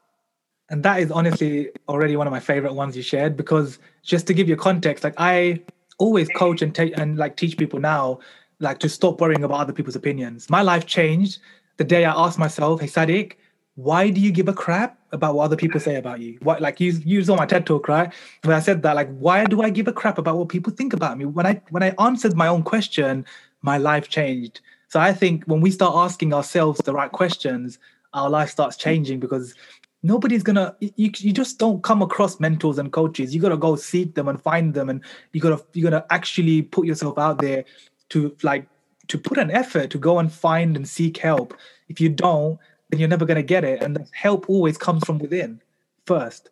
And 0.69 0.83
that 0.83 0.99
is 0.99 1.11
honestly 1.11 1.69
already 1.87 2.17
one 2.17 2.27
of 2.27 2.31
my 2.31 2.39
favorite 2.39 2.73
ones 2.73 2.97
you 2.97 3.03
shared 3.03 3.37
because 3.37 3.79
just 4.03 4.27
to 4.27 4.33
give 4.33 4.49
you 4.49 4.55
context, 4.57 5.03
like 5.03 5.13
I 5.17 5.61
always 5.97 6.27
coach 6.29 6.61
and 6.61 6.73
take 6.75 6.97
and 6.97 7.17
like 7.17 7.37
teach 7.37 7.57
people 7.57 7.79
now 7.79 8.19
like 8.59 8.79
to 8.79 8.89
stop 8.89 9.21
worrying 9.21 9.43
about 9.43 9.59
other 9.59 9.73
people's 9.73 9.95
opinions. 9.95 10.49
My 10.49 10.61
life 10.61 10.85
changed 10.85 11.39
the 11.77 11.83
day 11.83 12.05
I 12.05 12.13
asked 12.13 12.39
myself, 12.39 12.81
"Hey 12.81 12.87
Sadiq, 12.87 13.33
why 13.77 14.09
do 14.09 14.19
you 14.19 14.31
give 14.31 14.47
a 14.47 14.53
crap 14.53 14.97
about 15.11 15.35
what 15.35 15.43
other 15.43 15.55
people 15.55 15.79
say 15.79 15.97
about 15.97 16.19
you? 16.19 16.39
What 16.41 16.61
like 16.61 16.79
you 16.79 16.93
you 17.05 17.23
saw 17.23 17.35
my 17.35 17.45
TED 17.45 17.67
talk, 17.67 17.87
right? 17.87 18.11
When 18.43 18.55
I 18.55 18.59
said 18.59 18.81
that, 18.81 18.95
like, 18.95 19.15
why 19.19 19.45
do 19.45 19.61
I 19.61 19.69
give 19.69 19.87
a 19.87 19.93
crap 19.93 20.17
about 20.17 20.35
what 20.35 20.49
people 20.49 20.73
think 20.73 20.93
about 20.93 21.15
me? 21.15 21.25
When 21.25 21.45
I 21.45 21.61
when 21.69 21.83
I 21.83 21.93
answered 21.99 22.35
my 22.35 22.47
own 22.47 22.63
question, 22.63 23.23
my 23.61 23.77
life 23.77 24.09
changed. 24.09 24.61
So 24.87 24.99
I 24.99 25.13
think 25.13 25.43
when 25.45 25.61
we 25.61 25.69
start 25.69 25.93
asking 25.95 26.33
ourselves 26.33 26.81
the 26.85 26.91
right 26.91 27.11
questions, 27.11 27.77
our 28.15 28.31
life 28.31 28.49
starts 28.49 28.77
changing 28.77 29.19
because 29.19 29.53
nobody's 30.01 30.41
gonna 30.41 30.75
you, 30.79 31.11
you 31.19 31.31
just 31.31 31.59
don't 31.59 31.83
come 31.83 32.01
across 32.01 32.39
mentors 32.39 32.77
and 32.77 32.93
coaches 32.93 33.33
you 33.33 33.41
gotta 33.41 33.57
go 33.57 33.75
seek 33.75 34.13
them 34.13 34.27
and 34.27 34.41
find 34.41 34.75
them 34.75 34.89
and 34.89 35.03
you 35.33 35.41
gotta 35.41 35.61
you 35.73 35.83
gotta 35.83 36.05
actually 36.11 36.61
put 36.61 36.85
yourself 36.85 37.17
out 37.17 37.39
there 37.39 37.65
to 38.09 38.35
like 38.43 38.67
to 39.07 39.17
put 39.17 39.39
an 39.39 39.49
effort 39.49 39.89
to 39.89 39.97
go 39.97 40.19
and 40.19 40.31
find 40.31 40.75
and 40.75 40.87
seek 40.87 41.17
help 41.17 41.55
if 41.89 41.99
you 41.99 42.09
don't 42.09 42.59
then 42.89 42.99
you're 42.99 43.09
never 43.09 43.25
gonna 43.25 43.43
get 43.43 43.63
it 43.63 43.81
and 43.81 44.07
help 44.11 44.49
always 44.49 44.77
comes 44.77 45.03
from 45.03 45.17
within 45.19 45.61
first 46.05 46.49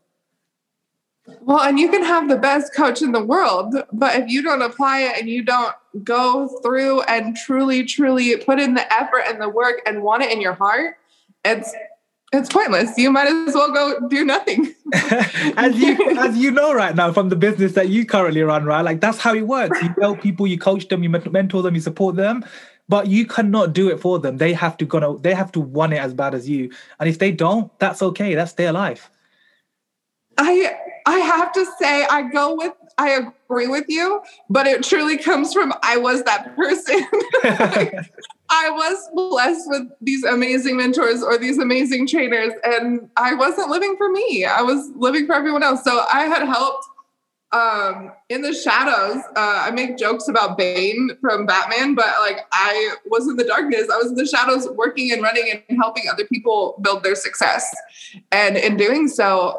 well, 1.42 1.62
and 1.62 1.80
you 1.80 1.90
can 1.90 2.04
have 2.04 2.30
the 2.30 2.38
best 2.38 2.74
coach 2.74 3.02
in 3.02 3.12
the 3.12 3.24
world, 3.24 3.76
but 3.92 4.16
if 4.16 4.30
you 4.30 4.44
don't 4.44 4.62
apply 4.62 5.02
it 5.02 5.20
and 5.20 5.30
you 5.30 5.44
don't 5.44 5.74
go 6.04 6.48
through 6.62 7.02
and 7.02 7.36
truly, 7.36 7.84
truly 7.84 8.36
put 8.38 8.60
in 8.60 8.76
the 8.76 8.94
effort 8.94 9.24
and 9.28 9.42
the 9.42 9.50
work 9.50 9.82
and 9.88 10.04
want 10.04 10.24
it 10.24 10.32
in 10.32 10.40
your 10.40 10.54
heart, 10.54 10.98
it's 11.44 11.74
it's 12.34 12.50
pointless. 12.50 12.98
You 12.98 13.12
might 13.12 13.28
as 13.28 13.56
well 13.56 13.72
go 13.72 14.08
do 14.08 14.26
nothing. 14.26 14.74
as 14.94 15.76
you 15.78 15.98
as 16.20 16.38
you 16.38 16.52
know 16.52 16.74
right 16.74 16.96
now 16.96 17.12
from 17.12 17.30
the 17.30 17.36
business 17.36 17.74
that 17.74 17.90
you 17.90 18.06
currently 18.06 18.42
run, 18.42 18.66
right? 18.66 18.82
Like 18.82 19.02
that's 19.02 19.20
how 19.20 19.34
it 19.34 19.48
works. 19.48 19.82
You 19.82 19.96
help 20.00 20.22
people, 20.22 20.46
you 20.46 20.60
coach 20.60 20.88
them, 20.90 21.02
you 21.02 21.10
mentor 21.10 21.64
them, 21.64 21.74
you 21.74 21.82
support 21.82 22.16
them, 22.16 22.46
but 22.88 23.08
you 23.08 23.26
cannot 23.26 23.74
do 23.74 23.90
it 23.90 24.00
for 24.00 24.20
them. 24.20 24.38
They 24.38 24.54
have 24.54 24.78
to 24.78 24.86
gonna 24.86 25.18
they 25.20 25.34
have 25.34 25.52
to 25.54 25.60
want 25.60 25.94
it 25.94 25.98
as 25.98 26.14
bad 26.14 26.34
as 26.34 26.48
you. 26.50 26.72
And 27.00 27.10
if 27.10 27.20
they 27.20 27.32
don't, 27.32 27.78
that's 27.80 28.02
okay. 28.02 28.36
That's 28.36 28.54
their 28.54 28.72
life. 28.72 29.10
I 30.38 30.76
I 31.06 31.18
have 31.20 31.52
to 31.54 31.66
say 31.80 32.06
I 32.06 32.24
go 32.24 32.56
with 32.56 32.74
I 32.98 33.10
agree 33.50 33.68
with 33.68 33.86
you, 33.90 34.22
but 34.50 34.68
it 34.68 34.84
truly 34.84 35.18
comes 35.18 35.54
from 35.54 35.74
I 35.84 35.98
was 35.98 36.24
that 36.24 36.56
person. 36.56 37.06
I 38.50 38.70
was 38.70 39.10
blessed 39.14 39.68
with 39.68 39.88
these 40.02 40.24
amazing 40.24 40.78
mentors 40.78 41.22
or 41.22 41.38
these 41.38 41.58
amazing 41.58 42.08
trainers, 42.08 42.54
and 42.64 43.10
I 43.18 43.34
wasn't 43.34 43.70
living 43.70 43.96
for 43.98 44.10
me. 44.10 44.46
I 44.46 44.62
was 44.62 44.92
living 44.96 45.26
for 45.26 45.34
everyone 45.34 45.64
else. 45.64 45.84
So 45.84 46.06
I 46.14 46.26
had 46.26 46.44
helped 46.44 46.88
um, 47.56 48.12
in 48.30 48.42
the 48.42 48.54
shadows. 48.54 49.24
Uh, 49.36 49.64
I 49.66 49.72
make 49.72 49.98
jokes 49.98 50.28
about 50.28 50.58
Bane 50.58 51.12
from 51.22 51.46
Batman, 51.46 51.96
but 51.96 52.14
like 52.20 52.40
I 52.52 52.96
was 53.06 53.28
in 53.28 53.38
the 53.38 53.46
darkness. 53.46 53.88
I 53.92 53.98
was 53.98 54.08
in 54.08 54.16
the 54.16 54.26
shadows 54.26 54.68
working 54.72 55.12
and 55.12 55.22
running 55.22 55.64
and 55.70 55.78
helping 55.78 56.10
other 56.12 56.26
people 56.26 56.78
build 56.82 57.04
their 57.04 57.16
success. 57.16 57.74
And 58.32 58.58
in 58.58 58.76
doing 58.76 59.08
so, 59.08 59.58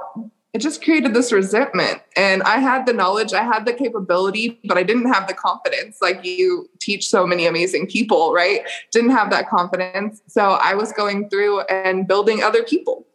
it 0.53 0.61
just 0.61 0.83
created 0.83 1.15
this 1.15 1.33
resentment. 1.33 2.01
And 2.17 2.43
I 2.43 2.59
had 2.59 2.87
the 2.87 2.93
knowledge, 2.93 3.33
I 3.33 3.43
had 3.43 3.67
the 3.67 3.73
capability, 3.73 4.59
but 4.65 4.79
I 4.79 4.83
didn't 4.83 5.13
have 5.13 5.29
the 5.29 5.35
confidence. 5.35 5.99
Like 6.01 6.25
you 6.25 6.69
teach 6.81 7.09
so 7.09 7.27
many 7.27 7.47
amazing 7.47 7.87
people, 7.87 8.33
right? 8.33 8.61
Didn't 8.91 9.11
have 9.11 9.31
that 9.31 9.49
confidence. 9.49 10.23
So 10.27 10.59
I 10.63 10.75
was 10.75 10.93
going 10.93 11.29
through 11.29 11.61
and 11.63 12.07
building 12.07 12.43
other 12.43 12.63
people. 12.63 13.07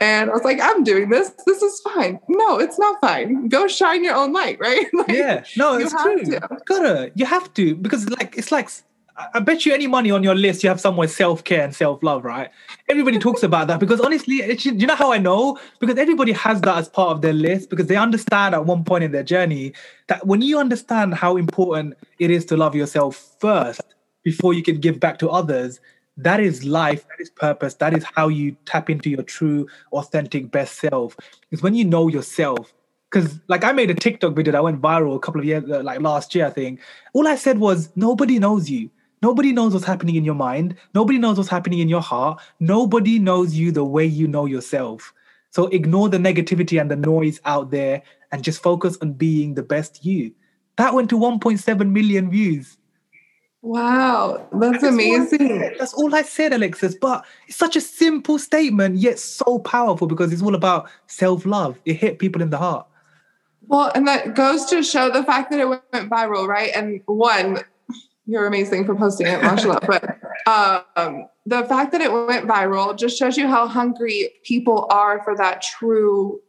And 0.00 0.30
I 0.30 0.32
was 0.32 0.44
like, 0.44 0.58
I'm 0.62 0.82
doing 0.82 1.10
this. 1.10 1.30
This 1.46 1.60
is 1.62 1.80
fine. 1.80 2.18
No, 2.28 2.58
it's 2.58 2.78
not 2.78 3.00
fine. 3.02 3.48
Go 3.48 3.68
shine 3.68 4.02
your 4.02 4.14
own 4.14 4.32
light, 4.32 4.58
right? 4.60 4.86
like, 4.94 5.08
yeah, 5.10 5.44
no, 5.56 5.78
it's 5.78 5.92
true. 5.92 6.24
To. 6.24 6.40
Gotta, 6.64 7.12
you 7.14 7.26
have 7.26 7.52
to 7.54 7.74
because 7.74 8.08
like 8.08 8.36
it's 8.36 8.50
like 8.50 8.70
I 9.34 9.40
bet 9.40 9.66
you 9.66 9.74
any 9.74 9.86
money 9.86 10.10
on 10.10 10.22
your 10.22 10.34
list, 10.34 10.62
you 10.62 10.68
have 10.68 10.80
somewhere 10.80 11.08
self 11.08 11.44
care 11.44 11.64
and 11.64 11.74
self 11.74 12.02
love, 12.02 12.24
right? 12.24 12.50
Everybody 12.88 13.18
talks 13.26 13.42
about 13.42 13.66
that 13.68 13.80
because 13.80 14.00
honestly, 14.00 14.36
you 14.62 14.86
know 14.86 14.94
how 14.94 15.12
I 15.12 15.18
know? 15.18 15.58
Because 15.78 15.98
everybody 15.98 16.32
has 16.32 16.60
that 16.62 16.78
as 16.78 16.88
part 16.88 17.10
of 17.10 17.22
their 17.22 17.32
list 17.32 17.70
because 17.70 17.86
they 17.86 17.96
understand 17.96 18.54
at 18.54 18.64
one 18.64 18.84
point 18.84 19.04
in 19.04 19.12
their 19.12 19.22
journey 19.22 19.74
that 20.08 20.26
when 20.26 20.42
you 20.42 20.58
understand 20.58 21.14
how 21.14 21.36
important 21.36 21.94
it 22.18 22.30
is 22.30 22.44
to 22.46 22.56
love 22.56 22.74
yourself 22.74 23.36
first 23.40 23.82
before 24.22 24.54
you 24.54 24.62
can 24.62 24.78
give 24.78 25.00
back 25.00 25.18
to 25.18 25.28
others, 25.28 25.80
that 26.22 26.40
is 26.40 26.64
life, 26.64 27.06
that 27.08 27.20
is 27.20 27.30
purpose, 27.30 27.74
that 27.74 27.94
is 27.94 28.04
how 28.14 28.28
you 28.28 28.56
tap 28.64 28.90
into 28.90 29.10
your 29.10 29.22
true, 29.22 29.66
authentic, 29.92 30.50
best 30.50 30.78
self. 30.78 31.16
Because 31.48 31.62
when 31.62 31.74
you 31.74 31.84
know 31.84 32.08
yourself, 32.08 32.72
because 33.10 33.40
like 33.48 33.64
I 33.64 33.72
made 33.72 33.90
a 33.90 33.94
TikTok 33.94 34.34
video 34.34 34.52
that 34.52 34.62
went 34.62 34.80
viral 34.80 35.16
a 35.16 35.18
couple 35.18 35.40
of 35.40 35.46
years, 35.46 35.64
uh, 35.68 35.82
like 35.82 36.00
last 36.00 36.34
year, 36.34 36.46
I 36.46 36.50
think. 36.50 36.80
All 37.12 37.26
I 37.26 37.34
said 37.34 37.58
was, 37.58 37.90
nobody 37.96 38.38
knows 38.38 38.70
you 38.70 38.90
Nobody 39.22 39.52
knows 39.52 39.74
what's 39.74 39.84
happening 39.84 40.16
in 40.16 40.24
your 40.24 40.34
mind. 40.34 40.76
Nobody 40.94 41.18
knows 41.18 41.36
what's 41.36 41.50
happening 41.50 41.80
in 41.80 41.90
your 41.90 42.00
heart. 42.00 42.40
Nobody 42.58 43.18
knows 43.18 43.54
you 43.54 43.70
the 43.70 43.84
way 43.84 44.06
you 44.06 44.26
know 44.26 44.46
yourself. 44.46 45.12
So 45.50 45.66
ignore 45.66 46.08
the 46.08 46.16
negativity 46.16 46.80
and 46.80 46.90
the 46.90 46.96
noise 46.96 47.38
out 47.44 47.70
there 47.70 48.02
and 48.32 48.42
just 48.42 48.62
focus 48.62 48.96
on 49.02 49.12
being 49.12 49.54
the 49.54 49.62
best 49.62 50.04
you. 50.04 50.32
That 50.76 50.94
went 50.94 51.10
to 51.10 51.18
1.7 51.18 51.90
million 51.90 52.30
views. 52.30 52.78
Wow, 53.62 54.48
that's, 54.52 54.82
amazing. 54.82 55.62
All 55.62 55.70
that's 55.78 55.92
all 55.92 56.14
I 56.14 56.22
said, 56.22 56.52
Elexus. 56.52 56.94
But 56.98 57.26
it's 57.46 57.58
such 57.58 57.76
a 57.76 57.80
simple 57.80 58.38
statement, 58.38 58.96
yet 58.96 59.18
so 59.18 59.58
powerful 59.58 60.06
because 60.06 60.32
it's 60.32 60.42
all 60.42 60.54
about 60.54 60.88
self 61.08 61.44
love. 61.44 61.78
It 61.84 61.94
hit 61.94 62.18
people 62.18 62.40
in 62.40 62.48
the 62.48 62.56
heart. 62.56 62.86
Well, 63.66 63.92
and 63.94 64.08
that 64.08 64.34
goes 64.34 64.64
to 64.66 64.82
show 64.82 65.10
the 65.10 65.22
fact 65.24 65.50
that 65.50 65.60
it 65.60 65.68
went 65.68 66.10
viral, 66.10 66.48
right? 66.48 66.70
And 66.74 67.02
one, 67.04 67.58
you're 68.26 68.46
amazing 68.46 68.86
for 68.86 68.94
posting 68.94 69.26
it, 69.26 69.42
mashallah. 69.42 69.80
but 69.86 70.88
um, 70.96 71.26
the 71.44 71.64
fact 71.64 71.92
that 71.92 72.00
it 72.00 72.10
went 72.12 72.48
viral 72.48 72.96
just 72.96 73.18
shows 73.18 73.36
you 73.36 73.46
how 73.46 73.68
hungry 73.68 74.30
people 74.42 74.86
are 74.90 75.22
for 75.22 75.36
that 75.36 75.62
true, 75.62 76.40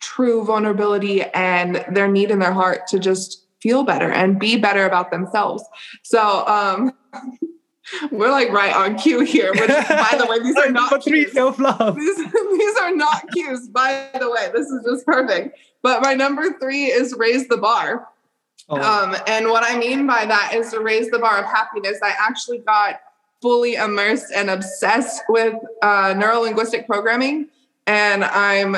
true 0.00 0.44
vulnerability 0.44 1.22
and 1.22 1.84
their 1.92 2.08
need 2.08 2.30
in 2.30 2.38
their 2.38 2.52
heart 2.52 2.86
to 2.88 2.98
just 2.98 3.43
feel 3.64 3.82
better 3.82 4.12
and 4.12 4.38
be 4.38 4.56
better 4.56 4.84
about 4.84 5.10
themselves. 5.10 5.64
So 6.02 6.46
um, 6.46 6.92
we're 8.12 8.30
like 8.30 8.50
right 8.50 8.76
on 8.76 8.96
cue 8.98 9.24
here. 9.24 9.52
Which, 9.52 9.68
by 9.68 10.14
the 10.18 10.26
way, 10.28 10.38
these 10.40 10.56
are 10.56 10.70
not 10.80 11.02
cues. 11.02 11.32
self 11.32 11.58
love. 11.58 11.96
These, 11.96 12.16
these 12.32 12.76
are 12.76 12.94
not 12.94 13.24
cues. 13.32 13.68
By 13.68 14.10
the 14.20 14.30
way, 14.30 14.50
this 14.52 14.66
is 14.66 14.84
just 14.84 15.06
perfect. 15.06 15.58
But 15.82 16.02
my 16.02 16.12
number 16.12 16.58
three 16.60 16.84
is 16.84 17.14
raise 17.14 17.48
the 17.48 17.56
bar. 17.56 18.06
Oh. 18.68 18.80
Um, 18.80 19.16
and 19.26 19.48
what 19.48 19.64
I 19.66 19.78
mean 19.78 20.06
by 20.06 20.26
that 20.26 20.52
is 20.54 20.70
to 20.72 20.80
raise 20.80 21.10
the 21.10 21.18
bar 21.18 21.38
of 21.38 21.46
happiness. 21.46 21.98
I 22.02 22.14
actually 22.18 22.58
got 22.58 23.00
fully 23.40 23.74
immersed 23.74 24.32
and 24.34 24.50
obsessed 24.50 25.22
with 25.28 25.54
uh, 25.82 26.14
neuro 26.16 26.40
linguistic 26.40 26.86
programming, 26.86 27.48
and 27.86 28.24
I'm 28.24 28.76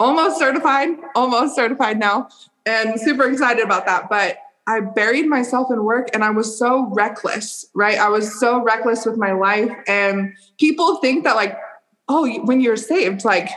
almost 0.00 0.38
certified, 0.38 0.90
almost 1.14 1.54
certified 1.54 1.98
now, 1.98 2.28
and 2.68 3.00
super 3.00 3.24
excited 3.30 3.64
about 3.64 3.86
that. 3.86 4.08
But 4.08 4.38
I 4.66 4.80
buried 4.80 5.26
myself 5.26 5.70
in 5.70 5.82
work 5.82 6.08
and 6.12 6.22
I 6.22 6.30
was 6.30 6.58
so 6.58 6.88
reckless, 6.92 7.66
right? 7.74 7.98
I 7.98 8.08
was 8.08 8.38
so 8.38 8.62
reckless 8.62 9.06
with 9.06 9.16
my 9.16 9.32
life. 9.32 9.74
And 9.86 10.34
people 10.58 10.96
think 10.96 11.24
that, 11.24 11.36
like, 11.36 11.56
oh, 12.08 12.30
when 12.44 12.60
you're 12.60 12.76
saved, 12.76 13.24
like, 13.24 13.48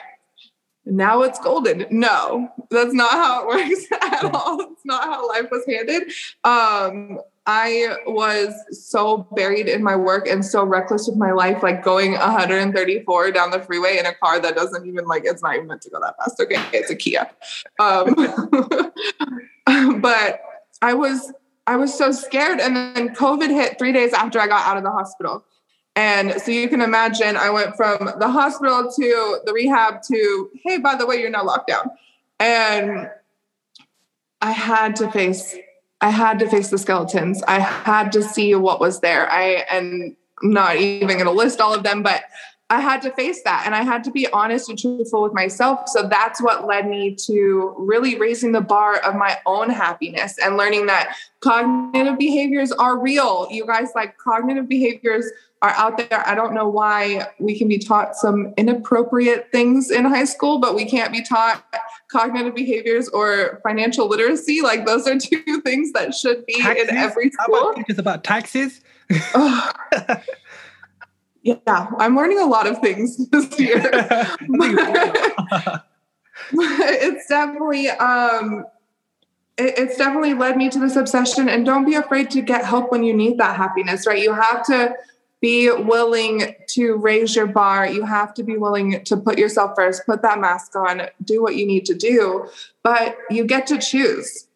now 0.85 1.21
it's 1.21 1.39
golden. 1.39 1.85
No, 1.91 2.49
that's 2.69 2.93
not 2.93 3.11
how 3.11 3.41
it 3.41 3.47
works 3.47 3.85
at 4.01 4.23
all. 4.33 4.61
It's 4.61 4.85
not 4.85 5.03
how 5.03 5.27
life 5.27 5.49
was 5.51 5.63
handed. 5.67 6.11
Um, 6.43 7.19
I 7.47 7.97
was 8.05 8.53
so 8.71 9.27
buried 9.35 9.67
in 9.67 9.83
my 9.83 9.95
work 9.95 10.27
and 10.27 10.45
so 10.45 10.63
reckless 10.63 11.07
with 11.07 11.17
my 11.17 11.31
life, 11.31 11.63
like 11.63 11.83
going 11.83 12.11
134 12.11 13.31
down 13.31 13.49
the 13.51 13.59
freeway 13.59 13.97
in 13.97 14.05
a 14.05 14.13
car 14.13 14.39
that 14.39 14.55
doesn't 14.55 14.85
even 14.85 15.05
like 15.05 15.23
it's 15.25 15.41
not 15.41 15.55
even 15.55 15.67
meant 15.67 15.81
to 15.81 15.89
go 15.89 15.99
that 16.01 16.15
fast. 16.17 16.39
Okay, 16.39 16.63
it's 16.71 16.91
a 16.91 16.95
Kia. 16.95 17.29
Um, 17.79 18.13
but 20.01 20.41
I 20.81 20.93
was 20.93 21.33
I 21.67 21.77
was 21.77 21.95
so 21.95 22.11
scared, 22.11 22.59
and 22.59 22.75
then 22.75 23.15
COVID 23.15 23.49
hit 23.49 23.77
three 23.79 23.91
days 23.91 24.13
after 24.13 24.39
I 24.39 24.47
got 24.47 24.67
out 24.67 24.77
of 24.77 24.83
the 24.83 24.91
hospital. 24.91 25.43
And 25.95 26.41
so 26.41 26.51
you 26.51 26.69
can 26.69 26.81
imagine 26.81 27.35
I 27.35 27.49
went 27.49 27.75
from 27.75 28.11
the 28.17 28.29
hospital 28.29 28.91
to 28.91 29.39
the 29.45 29.53
rehab 29.53 30.01
to, 30.03 30.49
hey, 30.63 30.77
by 30.77 30.95
the 30.95 31.05
way, 31.05 31.19
you're 31.19 31.29
now 31.29 31.43
locked 31.43 31.67
down. 31.67 31.89
And 32.39 33.09
I 34.41 34.51
had 34.51 34.95
to 34.97 35.11
face, 35.11 35.55
I 35.99 36.09
had 36.09 36.39
to 36.39 36.49
face 36.49 36.69
the 36.69 36.77
skeletons. 36.77 37.43
I 37.43 37.59
had 37.59 38.11
to 38.13 38.23
see 38.23 38.55
what 38.55 38.79
was 38.79 39.01
there. 39.01 39.29
I 39.29 39.65
am 39.69 40.15
not 40.41 40.77
even 40.77 41.17
going 41.17 41.25
to 41.25 41.31
list 41.31 41.59
all 41.59 41.73
of 41.73 41.83
them, 41.83 42.01
but 42.03 42.23
I 42.71 42.79
had 42.79 43.01
to 43.01 43.11
face 43.11 43.43
that 43.43 43.63
and 43.65 43.75
I 43.75 43.83
had 43.83 44.01
to 44.05 44.11
be 44.11 44.27
honest 44.29 44.69
and 44.69 44.79
truthful 44.79 45.23
with 45.23 45.33
myself. 45.33 45.89
So 45.89 46.07
that's 46.07 46.41
what 46.41 46.65
led 46.65 46.87
me 46.87 47.13
to 47.27 47.75
really 47.77 48.17
raising 48.17 48.53
the 48.53 48.61
bar 48.61 48.95
of 48.99 49.13
my 49.13 49.37
own 49.45 49.69
happiness 49.69 50.37
and 50.41 50.55
learning 50.55 50.85
that 50.85 51.17
cognitive 51.41 52.17
behaviors 52.17 52.71
are 52.71 52.97
real. 52.97 53.45
You 53.51 53.65
guys, 53.65 53.89
like 53.93 54.17
cognitive 54.17 54.69
behaviors 54.69 55.29
are 55.61 55.71
out 55.71 55.97
there. 55.97 56.25
I 56.25 56.33
don't 56.33 56.53
know 56.53 56.69
why 56.69 57.27
we 57.39 57.57
can 57.57 57.67
be 57.67 57.77
taught 57.77 58.15
some 58.15 58.53
inappropriate 58.55 59.51
things 59.51 59.91
in 59.91 60.05
high 60.05 60.23
school, 60.23 60.59
but 60.59 60.73
we 60.73 60.85
can't 60.85 61.11
be 61.11 61.21
taught 61.21 61.65
cognitive 62.09 62.55
behaviors 62.55 63.09
or 63.09 63.59
financial 63.63 64.07
literacy. 64.07 64.61
Like 64.61 64.85
those 64.85 65.05
are 65.07 65.19
two 65.19 65.59
things 65.59 65.91
that 65.91 66.15
should 66.15 66.45
be 66.45 66.53
taxes? 66.61 66.87
in 66.87 66.95
every 66.95 67.31
school. 67.31 67.53
How 67.57 67.71
about, 67.71 67.99
about 67.99 68.23
taxes? 68.23 68.79
yeah, 71.41 71.87
I'm 71.97 72.15
learning 72.15 72.39
a 72.39 72.45
lot 72.45 72.67
of 72.67 72.79
things 72.79 73.27
this 73.29 73.59
year. 73.59 73.83
it's 76.53 77.27
definitely 77.27 77.89
um 77.89 78.65
it's 79.57 79.97
definitely 79.97 80.33
led 80.33 80.57
me 80.57 80.69
to 80.69 80.79
this 80.79 80.95
obsession 80.95 81.47
and 81.47 81.65
don't 81.65 81.85
be 81.85 81.93
afraid 81.93 82.31
to 82.31 82.41
get 82.41 82.65
help 82.65 82.91
when 82.91 83.03
you 83.03 83.13
need 83.13 83.37
that 83.37 83.55
happiness 83.55 84.07
right 84.07 84.19
you 84.19 84.33
have 84.33 84.65
to 84.65 84.95
be 85.41 85.71
willing 85.71 86.55
to 86.67 86.95
raise 86.95 87.35
your 87.35 87.47
bar. 87.47 87.87
You 87.87 88.05
have 88.05 88.33
to 88.35 88.43
be 88.43 88.57
willing 88.57 89.03
to 89.03 89.17
put 89.17 89.39
yourself 89.39 89.71
first, 89.75 90.05
put 90.05 90.21
that 90.21 90.39
mask 90.39 90.75
on, 90.75 91.01
do 91.23 91.41
what 91.41 91.55
you 91.55 91.65
need 91.65 91.85
to 91.87 91.95
do, 91.95 92.47
but 92.83 93.17
you 93.29 93.45
get 93.45 93.65
to 93.67 93.79
choose. 93.79 94.47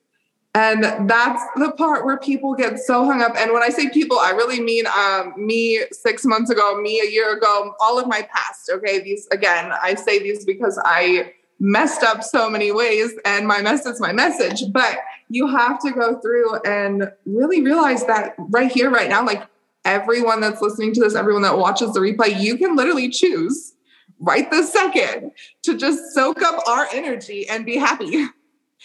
And 0.55 1.09
that's 1.09 1.43
the 1.57 1.73
part 1.73 2.05
where 2.05 2.17
people 2.17 2.55
get 2.55 2.79
so 2.79 3.03
hung 3.03 3.21
up. 3.21 3.35
And 3.35 3.51
when 3.51 3.61
I 3.61 3.67
say 3.67 3.89
people, 3.89 4.17
I 4.17 4.29
really 4.31 4.61
mean 4.61 4.85
um, 4.87 5.33
me 5.35 5.81
six 5.91 6.23
months 6.23 6.49
ago, 6.49 6.79
me 6.79 7.01
a 7.01 7.11
year 7.11 7.35
ago, 7.35 7.75
all 7.81 7.99
of 7.99 8.07
my 8.07 8.21
past. 8.33 8.69
Okay. 8.71 9.01
These, 9.01 9.27
again, 9.33 9.73
I 9.83 9.95
say 9.95 10.17
these 10.19 10.45
because 10.45 10.79
I 10.85 11.33
messed 11.59 12.03
up 12.03 12.23
so 12.23 12.49
many 12.49 12.71
ways 12.71 13.13
and 13.25 13.45
my 13.45 13.61
mess 13.61 13.85
is 13.85 13.99
my 13.99 14.13
message. 14.13 14.63
But 14.71 14.99
you 15.27 15.45
have 15.47 15.77
to 15.79 15.91
go 15.91 16.21
through 16.21 16.61
and 16.61 17.11
really 17.25 17.61
realize 17.61 18.05
that 18.05 18.35
right 18.37 18.71
here, 18.71 18.89
right 18.89 19.09
now, 19.09 19.25
like 19.25 19.45
everyone 19.83 20.39
that's 20.39 20.61
listening 20.61 20.93
to 20.93 21.01
this, 21.01 21.15
everyone 21.15 21.41
that 21.41 21.57
watches 21.57 21.91
the 21.91 21.99
replay, 21.99 22.39
you 22.39 22.57
can 22.57 22.77
literally 22.77 23.09
choose 23.09 23.73
right 24.21 24.49
this 24.51 24.71
second 24.71 25.31
to 25.63 25.75
just 25.75 26.13
soak 26.13 26.41
up 26.41 26.65
our 26.65 26.87
energy 26.93 27.45
and 27.49 27.65
be 27.65 27.75
happy. 27.75 28.27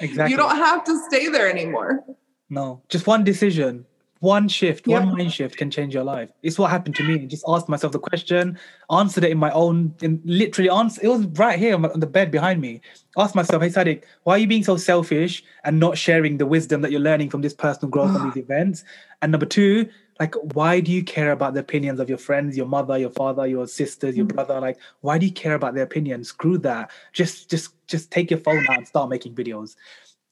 Exactly. 0.00 0.30
You 0.30 0.36
don't 0.36 0.56
have 0.56 0.84
to 0.84 0.98
stay 1.08 1.28
there 1.28 1.48
anymore. 1.48 2.04
No, 2.48 2.82
just 2.88 3.06
one 3.06 3.22
decision, 3.22 3.86
one 4.20 4.48
shift, 4.48 4.86
yeah. 4.86 4.98
one 4.98 5.16
mind 5.16 5.32
shift 5.32 5.56
can 5.56 5.70
change 5.70 5.94
your 5.94 6.04
life. 6.04 6.30
It's 6.42 6.58
what 6.58 6.70
happened 6.70 6.96
to 6.96 7.04
me. 7.04 7.26
Just 7.26 7.44
asked 7.46 7.68
myself 7.68 7.92
the 7.92 7.98
question, 7.98 8.58
answered 8.90 9.24
it 9.24 9.30
in 9.30 9.38
my 9.38 9.50
own, 9.52 9.94
in 10.02 10.20
literally 10.24 10.68
answer. 10.68 11.00
It 11.02 11.08
was 11.08 11.26
right 11.26 11.58
here 11.58 11.74
on 11.74 12.00
the 12.00 12.06
bed 12.06 12.30
behind 12.30 12.60
me. 12.60 12.80
Asked 13.16 13.34
myself, 13.34 13.62
hey 13.62 13.68
Sadiq, 13.68 14.02
why 14.24 14.34
are 14.34 14.38
you 14.38 14.46
being 14.46 14.64
so 14.64 14.76
selfish 14.76 15.44
and 15.64 15.78
not 15.78 15.96
sharing 15.96 16.38
the 16.38 16.46
wisdom 16.46 16.82
that 16.82 16.90
you're 16.90 17.00
learning 17.00 17.30
from 17.30 17.42
this 17.42 17.54
personal 17.54 17.90
growth 17.90 18.14
and 18.14 18.32
these 18.32 18.42
events? 18.44 18.84
And 19.22 19.32
number 19.32 19.46
two, 19.46 19.88
like 20.20 20.34
why 20.54 20.80
do 20.80 20.92
you 20.92 21.02
care 21.02 21.32
about 21.32 21.54
the 21.54 21.60
opinions 21.60 21.98
of 21.98 22.08
your 22.10 22.18
friends 22.18 22.56
your 22.56 22.66
mother 22.66 22.98
your 22.98 23.10
father 23.10 23.46
your 23.46 23.66
sisters 23.66 24.16
your 24.16 24.26
mm. 24.26 24.34
brother? 24.34 24.60
Like 24.60 24.78
why 25.00 25.18
do 25.18 25.26
you 25.26 25.32
care 25.32 25.54
about 25.54 25.74
their 25.74 25.84
opinions? 25.84 26.28
Screw 26.28 26.58
that. 26.58 26.90
Just 27.12 27.50
just 27.50 27.74
just 27.86 28.10
take 28.10 28.30
your 28.30 28.38
phone 28.38 28.64
out 28.68 28.76
and 28.76 28.86
start 28.86 29.08
making 29.08 29.34
videos. 29.34 29.76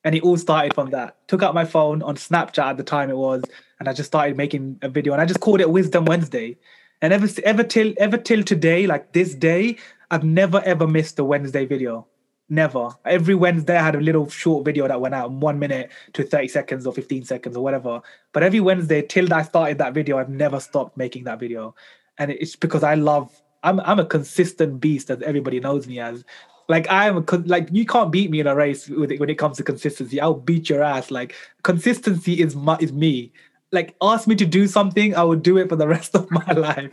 And 0.05 0.15
it 0.15 0.23
all 0.23 0.37
started 0.37 0.75
from 0.75 0.91
that. 0.91 1.17
Took 1.27 1.43
out 1.43 1.55
my 1.55 1.65
phone 1.65 2.03
on 2.03 2.17
snapchat 2.17 2.71
at 2.71 2.77
the 2.77 2.85
time 2.85 3.11
it 3.11 3.17
was 3.17 3.43
and 3.81 3.89
i 3.89 3.93
just 3.93 4.09
started 4.09 4.37
making 4.37 4.79
a 4.83 4.89
video 4.89 5.13
and 5.15 5.23
i 5.23 5.25
just 5.25 5.41
called 5.41 5.61
it 5.61 5.71
wisdom 5.71 6.05
wednesday. 6.05 6.57
And 7.01 7.13
ever 7.13 7.29
ever 7.45 7.63
till 7.63 7.95
ever 7.99 8.19
till 8.19 8.43
today 8.43 8.87
like 8.87 9.13
this 9.13 9.35
day 9.35 9.77
i've 10.11 10.25
never 10.25 10.61
ever 10.65 10.87
missed 10.87 11.19
a 11.19 11.25
wednesday 11.25 11.65
video 11.65 12.07
Never. 12.51 12.91
Every 13.05 13.35
Wednesday, 13.35 13.77
I 13.77 13.83
had 13.83 13.95
a 13.95 14.01
little 14.01 14.29
short 14.29 14.65
video 14.65 14.89
that 14.89 15.01
went 15.01 15.15
out 15.15 15.31
in 15.31 15.41
one 15.41 15.59
minute 15.59 15.91
to 16.15 16.25
30 16.25 16.49
seconds 16.49 16.87
or 16.87 16.95
15 16.95 17.25
seconds 17.25 17.57
or 17.57 17.63
whatever. 17.63 18.01
But 18.33 18.43
every 18.43 18.61
Wednesday, 18.61 19.03
till 19.03 19.33
I 19.35 19.43
started 19.43 19.77
that 19.79 19.93
video, 19.93 20.19
I've 20.19 20.31
never 20.31 20.59
stopped 20.59 20.97
making 20.97 21.25
that 21.25 21.41
video. 21.41 21.75
And 22.17 22.31
it's 22.31 22.57
because 22.57 22.83
I 22.83 22.95
love, 22.95 23.31
I'm, 23.63 23.81
I'm 23.81 23.99
a 23.99 24.07
consistent 24.07 24.81
beast, 24.81 25.11
as 25.11 25.21
everybody 25.21 25.61
knows 25.61 25.87
me 25.87 26.01
as. 26.01 26.25
Like, 26.69 26.87
I'm 26.91 27.19
a, 27.19 27.37
like, 27.45 27.69
you 27.71 27.85
can't 27.85 28.11
beat 28.11 28.31
me 28.31 28.41
in 28.41 28.47
a 28.47 28.55
race 28.55 28.89
with 28.89 29.13
it, 29.13 29.21
when 29.21 29.29
it 29.29 29.37
comes 29.37 29.59
to 29.59 29.63
consistency. 29.63 30.19
I'll 30.19 30.35
beat 30.35 30.71
your 30.71 30.83
ass. 30.83 31.11
Like, 31.11 31.35
consistency 31.65 32.41
is, 32.41 32.57
my, 32.57 32.79
is 32.81 32.93
me. 32.93 33.31
Like, 33.73 33.95
ask 34.01 34.27
me 34.27 34.35
to 34.37 34.47
do 34.47 34.67
something, 34.67 35.15
I 35.15 35.23
will 35.23 35.37
do 35.37 35.59
it 35.59 35.69
for 35.69 35.77
the 35.77 35.89
rest 35.97 36.15
of 36.15 36.31
my 36.31 36.51
life. 36.53 36.93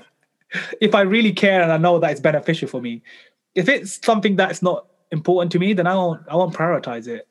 if 0.82 0.94
I 0.94 1.02
really 1.02 1.32
care 1.32 1.62
and 1.62 1.72
I 1.72 1.78
know 1.78 1.98
that 2.00 2.12
it's 2.12 2.20
beneficial 2.20 2.68
for 2.68 2.82
me. 2.82 3.02
If 3.56 3.70
it's 3.70 4.06
something 4.06 4.36
that's 4.36 4.62
not 4.62 4.88
important 5.12 5.52
to 5.54 5.60
me, 5.60 5.74
then 5.74 5.88
I 5.88 5.96
won't 5.96 6.22
I 6.30 6.36
won't 6.36 6.54
prioritize 6.54 7.08
it. 7.08 7.28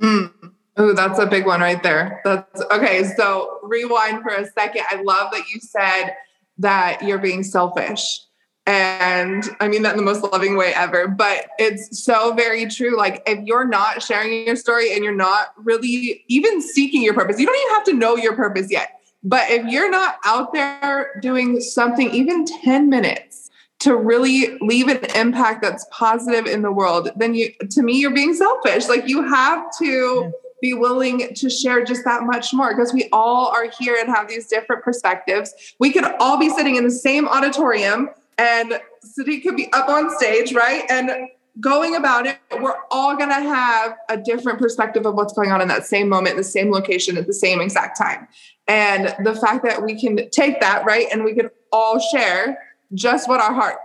Mm. 0.00 0.32
Oh, 0.76 0.94
that's 0.94 1.18
a 1.18 1.26
big 1.26 1.46
one 1.46 1.60
right 1.60 1.82
there. 1.82 2.20
That's 2.24 2.62
okay. 2.70 3.04
So 3.16 3.58
rewind 3.62 4.22
for 4.22 4.30
a 4.30 4.46
second. 4.50 4.84
I 4.90 5.02
love 5.02 5.30
that 5.32 5.48
you 5.52 5.60
said 5.60 6.14
that 6.58 7.02
you're 7.02 7.18
being 7.18 7.42
selfish. 7.42 8.20
And 8.66 9.44
I 9.60 9.68
mean 9.68 9.82
that 9.82 9.92
in 9.92 9.96
the 9.96 10.04
most 10.04 10.22
loving 10.22 10.56
way 10.56 10.72
ever, 10.74 11.08
but 11.08 11.48
it's 11.58 12.04
so 12.04 12.34
very 12.34 12.66
true. 12.66 12.96
Like, 12.96 13.22
if 13.26 13.44
you're 13.44 13.66
not 13.66 14.02
sharing 14.02 14.46
your 14.46 14.54
story 14.54 14.94
and 14.94 15.02
you're 15.02 15.14
not 15.14 15.48
really 15.56 16.24
even 16.28 16.62
seeking 16.62 17.02
your 17.02 17.14
purpose, 17.14 17.40
you 17.40 17.46
don't 17.46 17.56
even 17.56 17.74
have 17.74 17.84
to 17.84 17.92
know 17.94 18.16
your 18.16 18.36
purpose 18.36 18.70
yet. 18.70 19.00
But 19.22 19.50
if 19.50 19.66
you're 19.66 19.90
not 19.90 20.18
out 20.24 20.52
there 20.52 21.18
doing 21.20 21.60
something, 21.60 22.10
even 22.10 22.44
10 22.44 22.88
minutes, 22.88 23.49
to 23.80 23.96
really 23.96 24.58
leave 24.60 24.88
an 24.88 25.04
impact 25.16 25.62
that's 25.62 25.86
positive 25.90 26.46
in 26.46 26.62
the 26.62 26.70
world, 26.70 27.10
then 27.16 27.34
you, 27.34 27.52
to 27.70 27.82
me, 27.82 27.98
you're 27.98 28.14
being 28.14 28.34
selfish. 28.34 28.88
Like 28.88 29.08
you 29.08 29.26
have 29.28 29.66
to 29.78 30.32
be 30.60 30.74
willing 30.74 31.34
to 31.34 31.48
share 31.48 31.82
just 31.82 32.04
that 32.04 32.24
much 32.24 32.52
more 32.52 32.74
because 32.74 32.92
we 32.92 33.08
all 33.12 33.48
are 33.48 33.70
here 33.78 33.96
and 33.98 34.14
have 34.14 34.28
these 34.28 34.46
different 34.46 34.84
perspectives. 34.84 35.54
We 35.78 35.92
could 35.92 36.04
all 36.20 36.38
be 36.38 36.50
sitting 36.50 36.76
in 36.76 36.84
the 36.84 36.90
same 36.90 37.26
auditorium 37.26 38.10
and 38.36 38.80
Sadiq 39.04 39.42
could 39.42 39.56
be 39.56 39.72
up 39.72 39.88
on 39.88 40.10
stage, 40.16 40.52
right? 40.52 40.84
And 40.90 41.28
going 41.60 41.96
about 41.96 42.26
it, 42.26 42.38
we're 42.60 42.76
all 42.90 43.16
going 43.16 43.28
to 43.30 43.34
have 43.34 43.96
a 44.08 44.16
different 44.16 44.58
perspective 44.58 45.06
of 45.06 45.14
what's 45.14 45.32
going 45.32 45.52
on 45.52 45.60
in 45.60 45.68
that 45.68 45.84
same 45.84 46.08
moment, 46.08 46.36
the 46.36 46.44
same 46.44 46.70
location, 46.70 47.16
at 47.16 47.26
the 47.26 47.34
same 47.34 47.60
exact 47.60 47.98
time. 47.98 48.28
And 48.68 49.14
the 49.24 49.34
fact 49.34 49.64
that 49.64 49.82
we 49.82 50.00
can 50.00 50.30
take 50.30 50.60
that, 50.60 50.84
right, 50.84 51.06
and 51.12 51.24
we 51.24 51.34
can 51.34 51.50
all 51.72 51.98
share 51.98 52.58
just 52.94 53.28
what 53.28 53.40
our 53.40 53.54
heart 53.54 53.76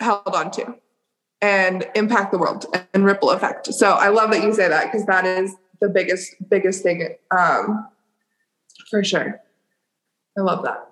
held 0.00 0.34
on 0.34 0.50
to 0.52 0.74
and 1.40 1.86
impact 1.94 2.32
the 2.32 2.38
world 2.38 2.66
and 2.92 3.04
ripple 3.04 3.30
effect. 3.30 3.72
So 3.72 3.92
I 3.92 4.08
love 4.08 4.30
that 4.32 4.42
you 4.42 4.52
say 4.52 4.68
that 4.68 4.86
because 4.86 5.06
that 5.06 5.24
is 5.24 5.54
the 5.80 5.88
biggest, 5.88 6.34
biggest 6.50 6.82
thing 6.82 7.16
um, 7.30 7.88
for 8.90 9.04
sure. 9.04 9.40
I 10.36 10.40
love 10.40 10.64
that. 10.64 10.84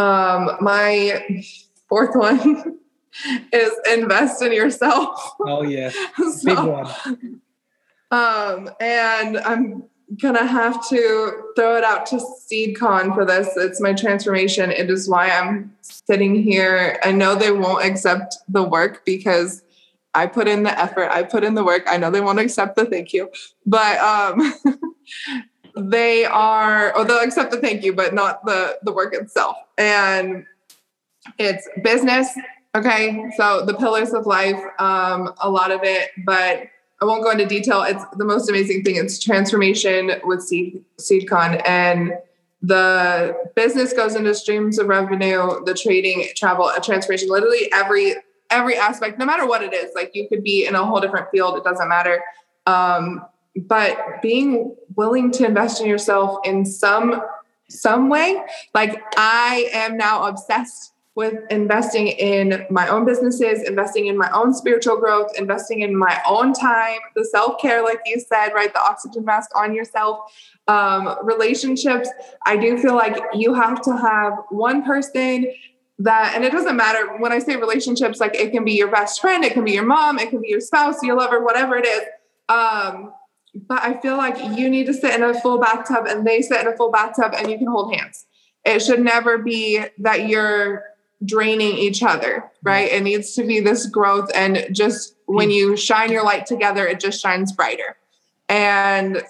Um, 0.00 0.56
my 0.60 1.44
fourth 1.88 2.14
one 2.14 2.78
is 3.52 3.72
invest 3.90 4.42
in 4.42 4.52
yourself. 4.52 5.34
Oh 5.40 5.62
yeah, 5.62 5.90
so, 6.16 6.44
big 6.44 6.58
one. 6.58 7.40
Um, 8.10 8.70
and 8.80 9.38
I'm 9.38 9.84
gonna 10.20 10.46
have 10.46 10.86
to 10.88 11.42
throw 11.54 11.76
it 11.76 11.84
out 11.84 12.06
to 12.06 12.16
SeedCon 12.16 13.14
for 13.14 13.24
this. 13.24 13.56
It's 13.56 13.80
my 13.80 13.92
transformation. 13.92 14.70
It 14.70 14.90
is 14.90 15.08
why 15.08 15.30
I'm 15.30 15.76
sitting 15.82 16.42
here. 16.42 16.98
I 17.04 17.12
know 17.12 17.34
they 17.34 17.52
won't 17.52 17.84
accept 17.84 18.38
the 18.48 18.62
work 18.62 19.04
because 19.04 19.62
I 20.14 20.26
put 20.26 20.48
in 20.48 20.62
the 20.62 20.78
effort. 20.78 21.10
I 21.10 21.22
put 21.22 21.44
in 21.44 21.54
the 21.54 21.64
work. 21.64 21.84
I 21.86 21.98
know 21.98 22.10
they 22.10 22.20
won't 22.20 22.38
accept 22.38 22.76
the 22.76 22.86
thank 22.86 23.12
you, 23.12 23.30
but 23.66 23.98
um, 23.98 24.54
they 25.90 26.24
are. 26.24 26.92
Oh, 26.96 27.04
they'll 27.04 27.20
accept 27.20 27.50
the 27.50 27.60
thank 27.60 27.84
you, 27.84 27.92
but 27.92 28.14
not 28.14 28.44
the 28.44 28.78
the 28.82 28.92
work 28.92 29.14
itself. 29.14 29.56
And 29.76 30.46
it's 31.38 31.68
business. 31.82 32.28
Okay, 32.74 33.30
so 33.36 33.64
the 33.66 33.74
pillars 33.74 34.12
of 34.12 34.26
life. 34.26 34.60
Um, 34.78 35.34
a 35.40 35.50
lot 35.50 35.70
of 35.70 35.80
it, 35.82 36.10
but 36.24 36.68
I 37.00 37.04
won't 37.04 37.22
go 37.22 37.30
into 37.30 37.46
detail. 37.46 37.82
It's 37.82 38.04
the 38.16 38.24
most 38.24 38.48
amazing 38.48 38.82
thing. 38.82 38.96
It's 38.96 39.18
transformation 39.18 40.12
with 40.24 40.42
Seed, 40.42 40.84
SeedCon. 40.98 41.62
And 41.66 42.12
the 42.60 43.36
business 43.54 43.92
goes 43.92 44.16
into 44.16 44.34
streams 44.34 44.78
of 44.78 44.88
revenue, 44.88 45.64
the 45.64 45.74
trading, 45.74 46.26
travel, 46.34 46.68
a 46.68 46.80
transformation, 46.80 47.28
literally 47.28 47.70
every 47.72 48.16
every 48.50 48.76
aspect, 48.76 49.18
no 49.18 49.26
matter 49.26 49.46
what 49.46 49.62
it 49.62 49.72
is. 49.74 49.94
Like 49.94 50.10
you 50.14 50.28
could 50.28 50.42
be 50.42 50.66
in 50.66 50.74
a 50.74 50.84
whole 50.84 51.00
different 51.00 51.30
field, 51.30 51.56
it 51.56 51.64
doesn't 51.64 51.88
matter. 51.88 52.22
Um, 52.66 53.24
but 53.54 54.22
being 54.22 54.74
willing 54.96 55.30
to 55.32 55.44
invest 55.44 55.80
in 55.80 55.86
yourself 55.86 56.38
in 56.44 56.64
some 56.64 57.22
some 57.68 58.08
way, 58.08 58.42
like 58.74 59.02
I 59.16 59.68
am 59.72 59.96
now 59.96 60.26
obsessed 60.26 60.94
with 61.18 61.42
investing 61.50 62.06
in 62.06 62.64
my 62.70 62.86
own 62.86 63.04
businesses, 63.04 63.64
investing 63.64 64.06
in 64.06 64.16
my 64.16 64.30
own 64.30 64.54
spiritual 64.54 64.96
growth, 64.96 65.36
investing 65.36 65.80
in 65.80 65.98
my 65.98 66.22
own 66.24 66.52
time, 66.52 67.00
the 67.16 67.24
self 67.24 67.60
care, 67.60 67.82
like 67.82 67.98
you 68.06 68.20
said, 68.20 68.50
right? 68.54 68.72
The 68.72 68.80
oxygen 68.80 69.24
mask 69.24 69.50
on 69.56 69.74
yourself, 69.74 70.32
um, 70.68 71.16
relationships. 71.24 72.08
I 72.46 72.56
do 72.56 72.78
feel 72.78 72.94
like 72.94 73.20
you 73.34 73.52
have 73.52 73.82
to 73.82 73.96
have 73.96 74.34
one 74.50 74.84
person 74.84 75.52
that, 75.98 76.34
and 76.36 76.44
it 76.44 76.52
doesn't 76.52 76.76
matter 76.76 77.18
when 77.18 77.32
I 77.32 77.40
say 77.40 77.56
relationships, 77.56 78.20
like 78.20 78.36
it 78.36 78.52
can 78.52 78.64
be 78.64 78.74
your 78.74 78.88
best 78.88 79.20
friend, 79.20 79.42
it 79.42 79.54
can 79.54 79.64
be 79.64 79.72
your 79.72 79.86
mom, 79.86 80.20
it 80.20 80.30
can 80.30 80.40
be 80.40 80.50
your 80.50 80.60
spouse, 80.60 81.02
your 81.02 81.16
lover, 81.16 81.42
whatever 81.42 81.76
it 81.76 81.84
is. 81.84 82.02
Um, 82.48 83.12
but 83.66 83.82
I 83.82 84.00
feel 84.00 84.16
like 84.16 84.56
you 84.56 84.70
need 84.70 84.86
to 84.86 84.94
sit 84.94 85.16
in 85.16 85.24
a 85.24 85.34
full 85.40 85.58
bathtub 85.58 86.06
and 86.06 86.24
they 86.24 86.42
sit 86.42 86.60
in 86.60 86.68
a 86.68 86.76
full 86.76 86.92
bathtub 86.92 87.34
and 87.36 87.50
you 87.50 87.58
can 87.58 87.66
hold 87.66 87.92
hands. 87.92 88.24
It 88.64 88.82
should 88.82 89.00
never 89.00 89.38
be 89.38 89.84
that 89.98 90.28
you're 90.28 90.84
draining 91.24 91.76
each 91.76 92.02
other, 92.02 92.50
right? 92.62 92.90
It 92.90 93.02
needs 93.02 93.34
to 93.34 93.44
be 93.44 93.60
this 93.60 93.86
growth. 93.86 94.30
And 94.34 94.66
just 94.72 95.16
when 95.26 95.50
you 95.50 95.76
shine 95.76 96.12
your 96.12 96.24
light 96.24 96.46
together, 96.46 96.86
it 96.86 97.00
just 97.00 97.20
shines 97.20 97.52
brighter. 97.52 97.96
And 98.48 99.22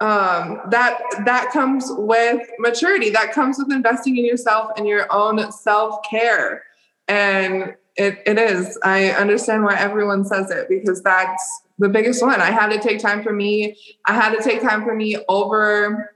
um, 0.00 0.60
that 0.70 1.00
that 1.24 1.50
comes 1.52 1.86
with 1.90 2.46
maturity. 2.58 3.10
That 3.10 3.32
comes 3.32 3.58
with 3.58 3.72
investing 3.72 4.16
in 4.16 4.24
yourself 4.24 4.70
and 4.76 4.86
your 4.86 5.06
own 5.12 5.50
self 5.52 6.00
care. 6.08 6.64
And 7.08 7.74
it, 7.96 8.22
it 8.26 8.38
is. 8.38 8.78
I 8.82 9.10
understand 9.10 9.64
why 9.64 9.76
everyone 9.76 10.24
says 10.24 10.50
it 10.50 10.68
because 10.68 11.02
that's 11.02 11.62
the 11.78 11.88
biggest 11.88 12.22
one. 12.22 12.40
I 12.40 12.50
had 12.50 12.68
to 12.68 12.78
take 12.78 12.98
time 12.98 13.22
for 13.22 13.32
me. 13.32 13.76
I 14.06 14.14
had 14.14 14.34
to 14.36 14.42
take 14.42 14.62
time 14.62 14.84
for 14.84 14.94
me 14.94 15.16
over 15.28 16.12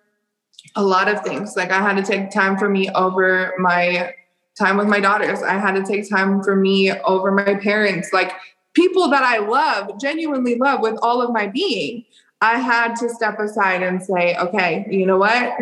a 0.74 0.82
lot 0.82 1.08
of 1.08 1.22
things. 1.22 1.56
Like 1.56 1.70
I 1.70 1.80
had 1.80 1.96
to 1.96 2.02
take 2.02 2.30
time 2.30 2.58
for 2.58 2.68
me 2.68 2.90
over 2.90 3.54
my 3.58 4.12
time 4.58 4.76
with 4.76 4.88
my 4.88 5.00
daughters. 5.00 5.42
I 5.42 5.54
had 5.54 5.72
to 5.72 5.84
take 5.84 6.08
time 6.08 6.42
for 6.42 6.56
me 6.56 6.92
over 6.92 7.30
my 7.30 7.54
parents, 7.54 8.12
like 8.12 8.32
people 8.74 9.08
that 9.10 9.22
I 9.22 9.38
love, 9.38 10.00
genuinely 10.00 10.56
love 10.56 10.80
with 10.80 10.98
all 11.02 11.22
of 11.22 11.32
my 11.32 11.46
being. 11.46 12.04
I 12.40 12.58
had 12.58 12.94
to 12.96 13.08
step 13.08 13.38
aside 13.38 13.82
and 13.82 14.02
say, 14.02 14.36
okay, 14.36 14.86
you 14.90 15.06
know 15.06 15.18
what? 15.18 15.56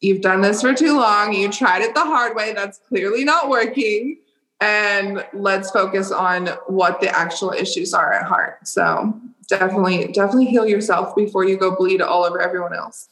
You've 0.00 0.20
done 0.20 0.40
this 0.40 0.62
for 0.62 0.74
too 0.74 0.96
long. 0.96 1.32
You 1.32 1.50
tried 1.50 1.82
it 1.82 1.94
the 1.94 2.00
hard 2.00 2.34
way. 2.34 2.52
That's 2.52 2.78
clearly 2.88 3.24
not 3.24 3.48
working. 3.48 4.18
And 4.60 5.24
let's 5.32 5.70
focus 5.70 6.10
on 6.10 6.48
what 6.66 7.00
the 7.00 7.08
actual 7.08 7.50
issues 7.50 7.92
are 7.92 8.12
at 8.12 8.24
heart. 8.24 8.66
So 8.66 9.12
definitely, 9.48 10.08
definitely 10.12 10.46
heal 10.46 10.66
yourself 10.66 11.14
before 11.14 11.44
you 11.44 11.56
go 11.56 11.76
bleed 11.76 12.00
all 12.00 12.24
over 12.24 12.40
everyone 12.40 12.74
else. 12.74 13.08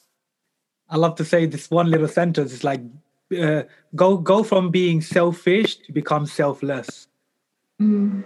I 0.89 0.97
love 0.97 1.15
to 1.17 1.25
say 1.25 1.47
this 1.47 1.71
one 1.71 1.91
little 1.91 2.09
sentence. 2.09 2.53
It's 2.53 2.65
like 2.65 2.81
uh, 3.39 3.63
go 3.95 4.17
go 4.17 4.43
from 4.43 4.71
being 4.71 5.01
selfish 5.01 5.77
to 5.77 5.93
become 5.93 6.27
selfless. 6.27 7.09
Mm. 7.81 8.25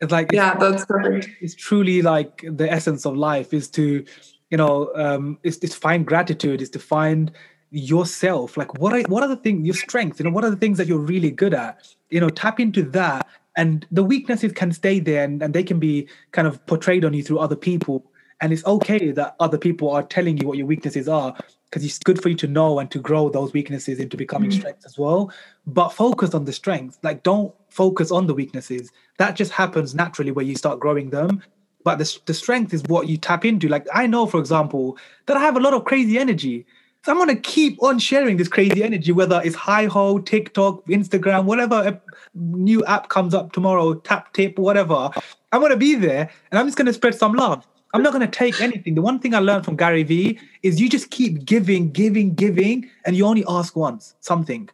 It's 0.00 0.12
like 0.12 0.30
yeah, 0.32 0.52
it's, 0.52 0.60
that's 0.60 0.84
perfect. 0.86 1.28
It's 1.40 1.54
truly 1.54 2.02
like 2.02 2.44
the 2.48 2.70
essence 2.70 3.04
of 3.04 3.16
life 3.16 3.52
is 3.52 3.68
to, 3.70 4.04
you 4.50 4.56
know, 4.56 4.92
um, 4.94 5.38
is, 5.42 5.58
is 5.58 5.70
to 5.70 5.76
find 5.76 6.06
gratitude, 6.06 6.62
is 6.62 6.70
to 6.70 6.78
find 6.78 7.32
yourself. 7.70 8.56
Like 8.56 8.78
what 8.78 8.92
are 8.92 9.02
what 9.08 9.22
are 9.22 9.28
the 9.28 9.36
things 9.36 9.66
your 9.66 9.74
strengths? 9.74 10.20
You 10.20 10.24
know, 10.24 10.30
what 10.30 10.44
are 10.44 10.50
the 10.50 10.56
things 10.56 10.78
that 10.78 10.86
you're 10.86 10.98
really 10.98 11.30
good 11.30 11.52
at? 11.54 11.94
You 12.10 12.20
know, 12.20 12.28
tap 12.28 12.60
into 12.60 12.82
that, 12.90 13.26
and 13.56 13.86
the 13.90 14.04
weaknesses 14.04 14.52
can 14.52 14.72
stay 14.72 15.00
there, 15.00 15.24
and, 15.24 15.42
and 15.42 15.52
they 15.52 15.64
can 15.64 15.80
be 15.80 16.08
kind 16.30 16.46
of 16.46 16.64
portrayed 16.66 17.04
on 17.04 17.12
you 17.12 17.22
through 17.22 17.40
other 17.40 17.56
people. 17.56 18.04
And 18.40 18.52
it's 18.52 18.64
okay 18.64 19.10
that 19.10 19.34
other 19.40 19.58
people 19.58 19.90
are 19.90 20.04
telling 20.04 20.38
you 20.38 20.46
what 20.46 20.56
your 20.56 20.66
weaknesses 20.68 21.08
are 21.08 21.36
because 21.70 21.84
it's 21.84 21.98
good 21.98 22.22
for 22.22 22.28
you 22.28 22.34
to 22.36 22.46
know 22.46 22.78
and 22.78 22.90
to 22.90 22.98
grow 22.98 23.28
those 23.28 23.52
weaknesses 23.52 23.98
into 23.98 24.16
becoming 24.16 24.50
mm-hmm. 24.50 24.60
strengths 24.60 24.86
as 24.86 24.96
well. 24.98 25.30
But 25.66 25.90
focus 25.90 26.34
on 26.34 26.44
the 26.44 26.52
strengths. 26.52 26.98
Like, 27.02 27.22
don't 27.22 27.54
focus 27.68 28.10
on 28.10 28.26
the 28.26 28.34
weaknesses. 28.34 28.90
That 29.18 29.36
just 29.36 29.52
happens 29.52 29.94
naturally 29.94 30.30
where 30.30 30.44
you 30.44 30.56
start 30.56 30.80
growing 30.80 31.10
them. 31.10 31.42
But 31.84 31.98
the, 31.98 32.18
the 32.26 32.34
strength 32.34 32.72
is 32.72 32.82
what 32.84 33.08
you 33.08 33.16
tap 33.16 33.44
into. 33.44 33.68
Like, 33.68 33.86
I 33.92 34.06
know, 34.06 34.26
for 34.26 34.40
example, 34.40 34.96
that 35.26 35.36
I 35.36 35.40
have 35.40 35.56
a 35.56 35.60
lot 35.60 35.74
of 35.74 35.84
crazy 35.84 36.18
energy. 36.18 36.66
So 37.04 37.12
I'm 37.12 37.18
going 37.18 37.34
to 37.34 37.40
keep 37.40 37.82
on 37.82 37.98
sharing 37.98 38.36
this 38.36 38.48
crazy 38.48 38.82
energy, 38.82 39.12
whether 39.12 39.40
it's 39.44 39.54
Hi-Ho, 39.54 40.18
TikTok, 40.18 40.84
Instagram, 40.86 41.44
whatever 41.44 42.00
new 42.34 42.84
app 42.86 43.08
comes 43.08 43.34
up 43.34 43.52
tomorrow, 43.52 43.94
Tap 43.94 44.32
Tip, 44.32 44.58
whatever. 44.58 45.10
I'm 45.52 45.60
going 45.60 45.70
to 45.70 45.76
be 45.76 45.94
there 45.94 46.30
and 46.50 46.58
I'm 46.58 46.66
just 46.66 46.76
going 46.76 46.86
to 46.86 46.92
spread 46.92 47.14
some 47.14 47.34
love. 47.34 47.66
I'm 47.94 48.02
not 48.02 48.12
going 48.12 48.28
to 48.28 48.38
take 48.38 48.60
anything. 48.60 48.94
The 48.94 49.02
one 49.02 49.18
thing 49.18 49.34
I 49.34 49.38
learned 49.38 49.64
from 49.64 49.76
Gary 49.76 50.02
Vee 50.02 50.38
is 50.62 50.80
you 50.80 50.88
just 50.88 51.10
keep 51.10 51.44
giving, 51.44 51.90
giving, 51.90 52.34
giving, 52.34 52.90
and 53.06 53.16
you 53.16 53.24
only 53.24 53.44
ask 53.48 53.74
once 53.76 54.14
something. 54.20 54.68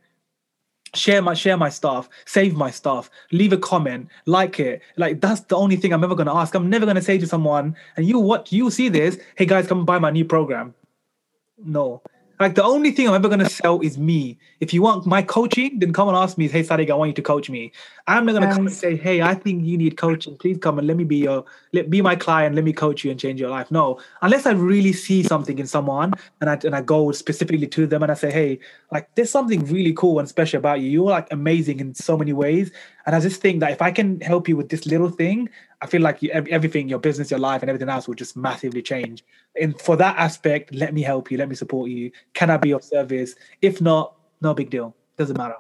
Share 0.95 1.23
my 1.23 1.35
share 1.35 1.57
my 1.57 1.71
stuff, 1.71 2.09
save 2.25 2.55
my 2.55 2.71
stuff, 2.71 3.11
leave 3.33 3.53
a 3.53 3.57
comment, 3.57 4.09
like 4.27 4.61
it. 4.61 4.81
Like 4.97 5.21
that's 5.21 5.41
the 5.41 5.57
only 5.57 5.75
thing 5.77 5.93
I'm 5.93 6.05
ever 6.05 6.15
going 6.15 6.27
to 6.27 6.35
ask. 6.35 6.55
I'm 6.55 6.71
never 6.71 6.87
going 6.87 6.97
to 6.97 7.03
say 7.03 7.19
to 7.19 7.27
someone, 7.27 7.77
and 7.97 8.07
you 8.07 8.19
what 8.21 8.53
you 8.53 8.71
see 8.71 8.89
this, 8.89 9.19
hey 9.37 9.47
guys, 9.47 9.67
come 9.67 9.85
buy 9.85 9.99
my 9.99 10.11
new 10.11 10.25
program. 10.25 10.73
No, 11.65 12.01
like 12.41 12.55
the 12.55 12.65
only 12.65 12.91
thing 12.91 13.09
I'm 13.09 13.15
ever 13.15 13.29
gonna 13.29 13.49
sell 13.49 13.81
is 13.81 13.99
me. 13.99 14.39
If 14.61 14.75
you 14.75 14.83
want 14.83 15.07
my 15.07 15.23
coaching, 15.23 15.79
then 15.79 15.93
come 15.93 16.09
and 16.09 16.17
ask 16.17 16.37
me. 16.37 16.49
Hey, 16.49 16.63
Sadiq, 16.63 16.91
I 16.91 16.95
want 16.95 17.09
you 17.09 17.15
to 17.15 17.23
coach 17.23 17.49
me. 17.49 17.73
I'm 18.07 18.27
not 18.27 18.33
gonna 18.33 18.53
come 18.53 18.67
and 18.67 18.75
say, 18.75 18.97
Hey, 18.97 19.23
I 19.23 19.35
think 19.35 19.65
you 19.65 19.79
need 19.79 19.97
coaching. 19.97 20.37
Please 20.37 20.59
come 20.59 20.79
and 20.79 20.87
let 20.87 20.97
me 20.97 21.05
be 21.05 21.17
your, 21.17 21.45
let 21.73 21.91
be 21.91 22.03
my 22.03 22.17
client. 22.17 22.55
Let 22.55 22.65
me 22.65 22.73
coach 22.73 23.05
you 23.05 23.11
and 23.11 23.21
change 23.21 23.41
your 23.41 23.51
life. 23.51 23.71
No, 23.71 24.01
unless 24.23 24.47
I 24.47 24.53
really 24.53 24.93
see 24.93 25.23
something 25.23 25.59
in 25.59 25.67
someone 25.67 26.13
and 26.41 26.51
I 26.51 26.59
and 26.65 26.75
I 26.75 26.83
go 26.83 27.13
specifically 27.13 27.67
to 27.69 27.87
them 27.87 28.03
and 28.03 28.11
I 28.11 28.15
say, 28.15 28.31
Hey, 28.31 28.59
like 28.91 29.15
there's 29.15 29.31
something 29.31 29.65
really 29.67 29.93
cool 29.93 30.19
and 30.19 30.29
special 30.29 30.59
about 30.59 30.81
you. 30.81 30.91
You're 30.91 31.11
like 31.11 31.33
amazing 31.33 31.81
in 31.81 31.95
so 31.95 32.17
many 32.17 32.33
ways. 32.33 32.73
And 33.07 33.15
I 33.15 33.21
just 33.21 33.41
think 33.43 33.61
that 33.61 33.71
if 33.71 33.83
I 33.83 33.91
can 33.91 34.21
help 34.23 34.49
you 34.49 34.57
with 34.57 34.71
this 34.71 34.87
little 34.87 35.11
thing, 35.11 35.51
I 35.83 35.87
feel 35.87 36.01
like 36.01 36.23
you, 36.23 36.31
everything, 36.31 36.89
your 36.89 36.99
business, 36.99 37.31
your 37.31 37.41
life, 37.41 37.61
and 37.63 37.69
everything 37.69 37.91
else 37.91 38.09
will 38.09 38.15
just 38.15 38.37
massively 38.37 38.81
change. 38.81 39.23
And 39.61 39.79
for 39.79 39.97
that 39.97 40.17
aspect, 40.17 40.75
let 40.75 40.95
me 40.95 41.03
help 41.03 41.31
you. 41.31 41.37
Let 41.37 41.51
me 41.51 41.55
support 41.55 41.91
you. 41.91 42.11
Can 42.33 42.49
I 42.49 42.57
be 42.57 42.71
of 42.71 42.83
service? 42.83 43.35
If 43.61 43.83
not, 43.83 44.15
no 44.41 44.55
big 44.55 44.71
deal. 44.71 44.97
Doesn't 45.19 45.37
matter. 45.37 45.57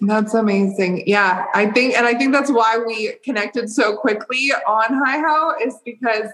That's 0.00 0.32
amazing. 0.32 1.04
Yeah, 1.06 1.44
I 1.54 1.66
think, 1.72 1.94
and 1.96 2.06
I 2.06 2.14
think 2.14 2.32
that's 2.32 2.50
why 2.50 2.78
we 2.86 3.14
connected 3.24 3.68
so 3.68 3.96
quickly 3.96 4.52
on 4.66 4.86
Hi-Ho 5.04 5.54
is 5.62 5.76
because 5.84 6.30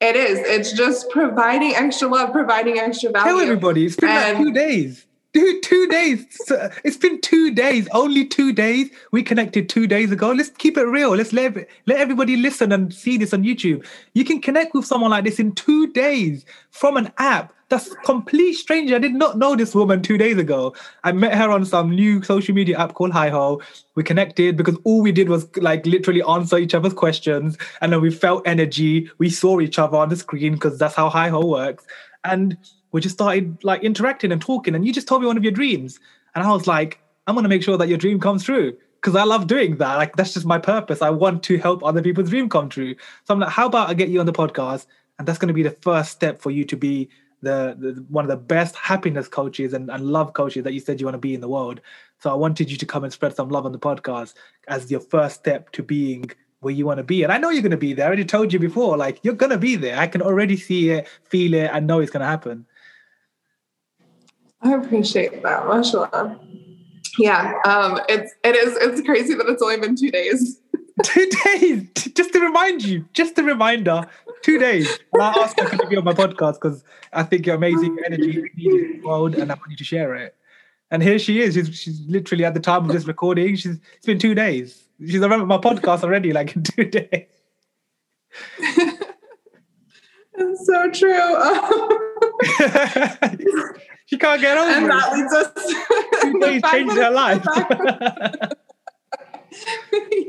it 0.00 0.14
is. 0.14 0.38
It's 0.40 0.72
just 0.72 1.10
providing 1.10 1.74
extra 1.74 2.06
love, 2.06 2.30
providing 2.30 2.78
extra 2.78 3.10
value. 3.10 3.32
Tell 3.32 3.40
everybody, 3.40 3.86
it's 3.86 3.96
been 3.96 4.10
and, 4.10 4.38
like 4.38 4.46
two 4.46 4.52
days. 4.52 5.06
Dude, 5.34 5.62
two 5.62 5.86
days. 5.88 6.24
It's 6.84 6.96
been 6.96 7.20
two 7.20 7.54
days. 7.54 7.86
Only 7.92 8.26
two 8.26 8.52
days. 8.52 8.90
We 9.12 9.22
connected 9.22 9.68
two 9.68 9.86
days 9.86 10.10
ago. 10.10 10.32
Let's 10.32 10.48
keep 10.50 10.78
it 10.78 10.84
real. 10.84 11.10
Let's 11.10 11.34
let 11.34 11.54
let 11.86 11.98
everybody 11.98 12.36
listen 12.36 12.72
and 12.72 12.92
see 12.92 13.18
this 13.18 13.34
on 13.34 13.44
YouTube. 13.44 13.86
You 14.14 14.24
can 14.24 14.40
connect 14.40 14.74
with 14.74 14.86
someone 14.86 15.10
like 15.10 15.24
this 15.24 15.38
in 15.38 15.52
two 15.52 15.92
days 15.92 16.46
from 16.70 16.96
an 16.96 17.12
app. 17.18 17.52
That's 17.68 17.94
complete 18.06 18.54
stranger. 18.54 18.96
I 18.96 18.98
did 18.98 19.12
not 19.12 19.36
know 19.36 19.54
this 19.54 19.74
woman 19.74 20.00
two 20.00 20.16
days 20.16 20.38
ago. 20.38 20.74
I 21.04 21.12
met 21.12 21.34
her 21.34 21.50
on 21.50 21.66
some 21.66 21.90
new 21.90 22.22
social 22.22 22.54
media 22.54 22.78
app 22.78 22.94
called 22.94 23.12
Hi-Ho. 23.12 23.60
We 23.94 24.02
connected 24.04 24.56
because 24.56 24.78
all 24.84 25.02
we 25.02 25.12
did 25.12 25.28
was 25.28 25.46
like 25.58 25.84
literally 25.84 26.22
answer 26.22 26.56
each 26.56 26.74
other's 26.74 26.94
questions, 26.94 27.58
and 27.82 27.92
then 27.92 28.00
we 28.00 28.10
felt 28.10 28.46
energy. 28.46 29.10
We 29.18 29.28
saw 29.28 29.60
each 29.60 29.78
other 29.78 29.98
on 29.98 30.08
the 30.08 30.16
screen 30.16 30.54
because 30.54 30.78
that's 30.78 30.94
how 30.94 31.10
Hi-Ho 31.10 31.44
works. 31.44 31.84
And 32.24 32.56
we 32.92 33.00
just 33.00 33.14
started 33.14 33.62
like 33.62 33.82
interacting 33.82 34.32
and 34.32 34.40
talking 34.40 34.74
and 34.74 34.86
you 34.86 34.92
just 34.92 35.08
told 35.08 35.20
me 35.20 35.26
one 35.26 35.36
of 35.36 35.42
your 35.42 35.52
dreams 35.52 36.00
and 36.34 36.44
i 36.44 36.50
was 36.50 36.66
like 36.66 37.00
i'm 37.26 37.34
going 37.34 37.42
to 37.42 37.48
make 37.48 37.62
sure 37.62 37.76
that 37.76 37.88
your 37.88 37.98
dream 37.98 38.20
comes 38.20 38.44
true 38.44 38.76
because 39.00 39.16
i 39.16 39.24
love 39.24 39.46
doing 39.46 39.76
that 39.76 39.96
like 39.96 40.14
that's 40.16 40.34
just 40.34 40.46
my 40.46 40.58
purpose 40.58 41.02
i 41.02 41.10
want 41.10 41.42
to 41.42 41.58
help 41.58 41.84
other 41.84 42.02
people's 42.02 42.30
dream 42.30 42.48
come 42.48 42.68
true 42.68 42.94
so 43.24 43.34
i'm 43.34 43.40
like 43.40 43.50
how 43.50 43.66
about 43.66 43.88
i 43.88 43.94
get 43.94 44.08
you 44.08 44.20
on 44.20 44.26
the 44.26 44.32
podcast 44.32 44.86
and 45.18 45.26
that's 45.26 45.38
going 45.38 45.48
to 45.48 45.54
be 45.54 45.62
the 45.62 45.70
first 45.70 46.10
step 46.12 46.40
for 46.40 46.50
you 46.50 46.64
to 46.64 46.76
be 46.76 47.08
the, 47.40 47.76
the 47.78 48.04
one 48.08 48.24
of 48.24 48.28
the 48.28 48.36
best 48.36 48.74
happiness 48.74 49.28
coaches 49.28 49.72
and, 49.72 49.90
and 49.90 50.04
love 50.04 50.32
coaches 50.32 50.64
that 50.64 50.72
you 50.72 50.80
said 50.80 51.00
you 51.00 51.06
want 51.06 51.14
to 51.14 51.18
be 51.18 51.34
in 51.34 51.40
the 51.40 51.48
world 51.48 51.80
so 52.18 52.30
i 52.30 52.34
wanted 52.34 52.70
you 52.70 52.76
to 52.76 52.86
come 52.86 53.04
and 53.04 53.12
spread 53.12 53.34
some 53.34 53.48
love 53.48 53.64
on 53.64 53.72
the 53.72 53.78
podcast 53.78 54.34
as 54.66 54.90
your 54.90 55.00
first 55.00 55.36
step 55.36 55.70
to 55.70 55.82
being 55.82 56.28
where 56.60 56.74
you 56.74 56.86
want 56.86 56.98
to 56.98 57.04
be. 57.04 57.22
And 57.22 57.32
I 57.32 57.38
know 57.38 57.50
you're 57.50 57.62
going 57.62 57.70
to 57.70 57.76
be 57.76 57.92
there. 57.92 58.06
I 58.06 58.08
already 58.08 58.24
told 58.24 58.52
you 58.52 58.58
before, 58.58 58.96
like 58.96 59.20
you're 59.22 59.34
going 59.34 59.52
to 59.52 59.58
be 59.58 59.76
there. 59.76 59.96
I 59.96 60.06
can 60.06 60.22
already 60.22 60.56
see 60.56 60.90
it, 60.90 61.08
feel 61.24 61.54
it, 61.54 61.70
I 61.72 61.80
know 61.80 62.00
it's 62.00 62.10
going 62.10 62.22
to 62.22 62.26
happen. 62.26 62.66
I 64.62 64.74
appreciate 64.74 65.42
that, 65.42 65.66
mashallah. 65.66 66.38
Yeah, 67.18 67.54
um, 67.64 68.00
it's 68.08 68.32
it 68.44 68.54
is 68.54 68.76
it's 68.76 69.00
crazy 69.02 69.34
that 69.34 69.46
it's 69.48 69.62
only 69.62 69.78
been 69.78 69.96
two 69.96 70.10
days. 70.10 70.60
two 71.04 71.28
days, 71.44 71.88
just 72.14 72.32
to 72.32 72.40
remind 72.40 72.84
you, 72.84 73.04
just 73.12 73.38
a 73.38 73.42
reminder. 73.42 74.06
Two 74.42 74.58
days. 74.58 74.98
And 75.12 75.22
I 75.22 75.30
asked 75.30 75.58
you 75.58 75.68
to 75.68 75.86
be 75.86 75.96
on 75.96 76.04
my 76.04 76.12
podcast 76.12 76.54
because 76.54 76.84
I 77.12 77.24
think 77.24 77.44
you're 77.44 77.56
amazing 77.56 77.96
energy 78.06 78.38
in 78.56 79.00
the 79.00 79.00
world, 79.06 79.34
and 79.34 79.50
I 79.50 79.54
want 79.54 79.70
you 79.70 79.76
to 79.76 79.84
share 79.84 80.14
it. 80.14 80.36
And 80.90 81.02
here 81.02 81.18
she 81.18 81.40
is. 81.40 81.54
She's, 81.54 81.76
she's 81.78 82.00
literally 82.06 82.44
at 82.44 82.54
the 82.54 82.60
time 82.60 82.84
of 82.84 82.92
this 82.92 83.06
recording. 83.06 83.56
She's 83.56 83.78
it's 83.96 84.06
been 84.06 84.18
two 84.18 84.34
days. 84.34 84.84
She's 85.00 85.20
around 85.20 85.46
my 85.46 85.58
podcast 85.58 86.02
already, 86.02 86.32
like 86.32 86.54
in 86.56 86.62
two 86.62 86.84
days. 86.90 87.26
it's 90.40 90.66
so 90.66 90.90
true. 90.90 91.36
she 94.06 94.18
can't 94.18 94.40
get 94.40 94.58
over 94.58 94.70
and 94.70 94.86
it. 94.86 94.88
that 94.88 95.12
leads 95.12 95.32
us 95.34 95.52
to 96.22 96.60
changed 96.70 96.96
her 96.96 97.10
life. 97.10 97.44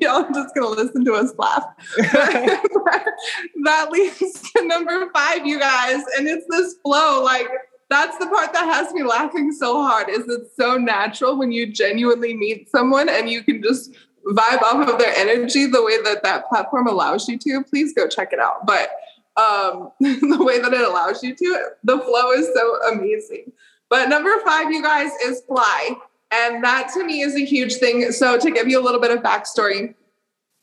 Y'all 0.01 0.27
just 0.33 0.55
gonna 0.55 0.69
listen 0.69 1.05
to 1.05 1.13
us 1.13 1.31
laugh. 1.37 1.63
that 1.97 3.89
leads 3.91 4.51
to 4.51 4.65
number 4.65 5.07
five, 5.13 5.45
you 5.45 5.59
guys, 5.59 6.01
and 6.17 6.27
it's 6.27 6.47
this 6.49 6.73
flow. 6.83 7.23
Like 7.23 7.47
that's 7.89 8.17
the 8.17 8.25
part 8.27 8.53
that 8.53 8.65
has 8.65 8.93
me 8.93 9.03
laughing 9.03 9.51
so 9.51 9.83
hard. 9.83 10.09
Is 10.09 10.27
it's 10.27 10.55
so 10.55 10.77
natural 10.77 11.37
when 11.37 11.51
you 11.51 11.71
genuinely 11.71 12.33
meet 12.33 12.69
someone 12.69 13.09
and 13.09 13.29
you 13.29 13.43
can 13.43 13.61
just 13.61 13.91
vibe 14.25 14.61
off 14.61 14.87
of 14.87 14.97
their 14.99 15.13
energy 15.15 15.65
the 15.65 15.83
way 15.83 16.01
that 16.03 16.23
that 16.23 16.47
platform 16.47 16.87
allows 16.87 17.27
you 17.27 17.37
to. 17.39 17.63
Please 17.63 17.93
go 17.93 18.07
check 18.07 18.31
it 18.33 18.39
out. 18.39 18.65
But 18.65 18.91
um, 19.39 19.91
the 19.99 20.43
way 20.43 20.59
that 20.59 20.73
it 20.73 20.81
allows 20.81 21.23
you 21.23 21.35
to. 21.35 21.69
The 21.83 21.99
flow 21.99 22.31
is 22.31 22.49
so 22.53 22.81
amazing. 22.91 23.51
But 23.89 24.09
number 24.09 24.31
five, 24.45 24.71
you 24.71 24.83
guys, 24.83 25.11
is 25.25 25.41
fly. 25.41 25.95
And 26.31 26.63
that 26.63 26.91
to 26.93 27.03
me 27.03 27.21
is 27.21 27.35
a 27.35 27.45
huge 27.45 27.75
thing. 27.75 28.11
So, 28.11 28.37
to 28.37 28.51
give 28.51 28.67
you 28.67 28.79
a 28.79 28.83
little 28.83 29.01
bit 29.01 29.11
of 29.11 29.23
backstory, 29.23 29.95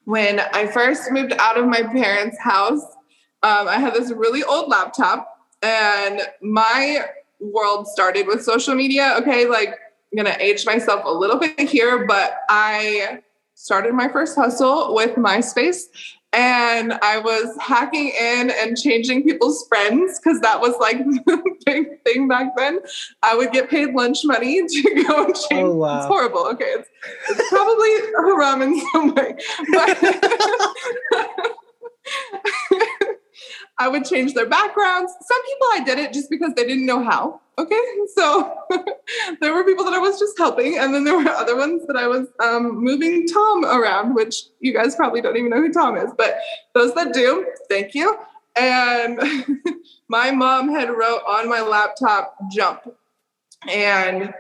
when 0.05 0.41
I 0.53 0.69
first 0.69 1.11
moved 1.11 1.33
out 1.33 1.59
of 1.59 1.67
my 1.67 1.83
parents' 1.83 2.39
house, 2.39 2.83
um, 3.43 3.67
I 3.67 3.79
had 3.79 3.95
this 3.95 4.13
really 4.13 4.45
old 4.45 4.69
laptop, 4.69 5.29
and 5.63 6.21
my 6.41 7.07
world 7.41 7.89
started 7.89 8.29
with 8.29 8.45
social 8.45 8.77
media. 8.77 9.17
Okay, 9.21 9.47
like 9.47 9.71
I'm 9.71 10.17
gonna 10.17 10.37
age 10.39 10.65
myself 10.65 11.03
a 11.05 11.13
little 11.13 11.39
bit 11.39 11.59
here, 11.59 12.07
but 12.07 12.39
I 12.49 13.23
started 13.55 13.93
my 13.95 14.09
first 14.09 14.37
hustle 14.37 14.95
with 14.95 15.17
MySpace 15.17 15.87
and 16.33 16.93
I 16.95 17.19
was 17.19 17.57
hacking 17.61 18.09
in 18.09 18.51
and 18.51 18.77
changing 18.77 19.23
people's 19.23 19.67
friends 19.69 20.21
because 20.21 20.41
that 20.41 20.61
was 20.61 20.75
like 20.79 20.99
the 21.27 21.57
big 21.65 22.03
thing 22.05 22.29
back 22.29 22.57
then. 22.57 22.81
I 23.23 23.35
would 23.37 23.53
get 23.53 23.71
paid 23.71 23.95
lunch 23.95 24.19
money 24.25 24.63
to 24.69 25.05
go 25.07 25.25
and 25.25 25.35
oh, 25.35 25.49
change. 25.49 25.67
Oh, 25.67 25.77
wow. 25.77 25.99
It's 25.99 26.07
horrible. 26.07 26.47
Okay, 26.49 26.65
it's, 26.65 26.89
it's 27.31 27.49
probably 27.49 27.91
haram 28.17 28.63
in 28.63 28.81
some 28.93 29.15
way, 29.15 29.37
but 29.73 29.99
I 33.79 33.89
would 33.89 34.05
change 34.05 34.35
their 34.35 34.49
backgrounds. 34.49 35.13
Some 35.21 35.43
people 35.45 35.67
I 35.73 35.81
did 35.85 35.99
it 35.99 36.13
just 36.13 36.31
because 36.31 36.55
they 36.55 36.65
didn't 36.65 36.87
know 36.87 37.05
how. 37.05 37.41
Okay, 37.59 37.81
so 38.15 38.55
there 39.41 39.55
were 39.55 39.65
people 39.65 39.85
that 39.85 39.95
I 39.95 39.99
was 39.99 40.19
just 40.19 40.39
helping, 40.39 40.79
and 40.79 40.95
then 40.95 41.05
there 41.05 41.17
were 41.17 41.29
other 41.29 41.57
ones 41.57 41.87
that 41.87 41.97
I 41.97 42.07
was 42.07 42.29
um, 42.43 42.83
moving 42.83 43.27
Tom 43.27 43.65
around, 43.65 44.15
which 44.15 44.45
you 44.61 44.73
guys 44.73 44.95
probably 44.97 45.21
don't 45.21 45.37
even 45.37 45.51
know 45.51 45.61
who 45.61 45.73
Tom 45.73 45.97
is, 45.97 46.11
but 46.17 46.39
those 46.75 46.95
that 46.95 47.13
do, 47.13 47.47
thank 47.69 47.95
you. 47.95 48.19
And 48.59 49.21
my 50.09 50.31
mom 50.31 50.71
had 50.71 50.91
wrote 50.91 51.23
on 51.27 51.49
my 51.49 51.61
laptop 51.61 52.37
"jump," 52.51 52.81
and 53.69 54.33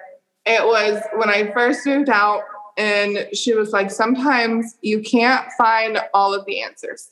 it 0.44 0.64
was 0.64 1.03
when 1.16 1.29
I 1.29 1.51
first 1.53 1.87
moved 1.87 2.09
out, 2.09 2.42
and 2.79 3.29
she 3.35 3.55
was 3.55 3.72
like, 3.72 3.90
"Sometimes 3.90 4.77
you 4.81 5.01
can't 5.01 5.46
find 5.59 5.99
all 6.14 6.35
of 6.35 6.46
the 6.46 6.62
answers." 6.62 7.11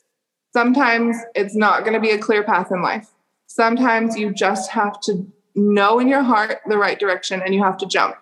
Sometimes 0.55 1.17
it's 1.35 1.53
not 1.53 1.81
going 1.81 1.95
to 1.95 1.99
be 1.99 2.11
a 2.11 2.17
clear 2.17 2.41
path 2.41 2.71
in 2.71 2.81
life. 2.81 3.09
Sometimes 3.45 4.17
you 4.17 4.33
just 4.33 4.71
have 4.71 5.01
to 5.01 5.29
know 5.53 5.99
in 5.99 6.07
your 6.07 6.23
heart 6.23 6.61
the 6.65 6.77
right 6.77 6.97
direction 6.97 7.41
and 7.41 7.53
you 7.53 7.61
have 7.61 7.75
to 7.79 7.85
jump. 7.85 8.15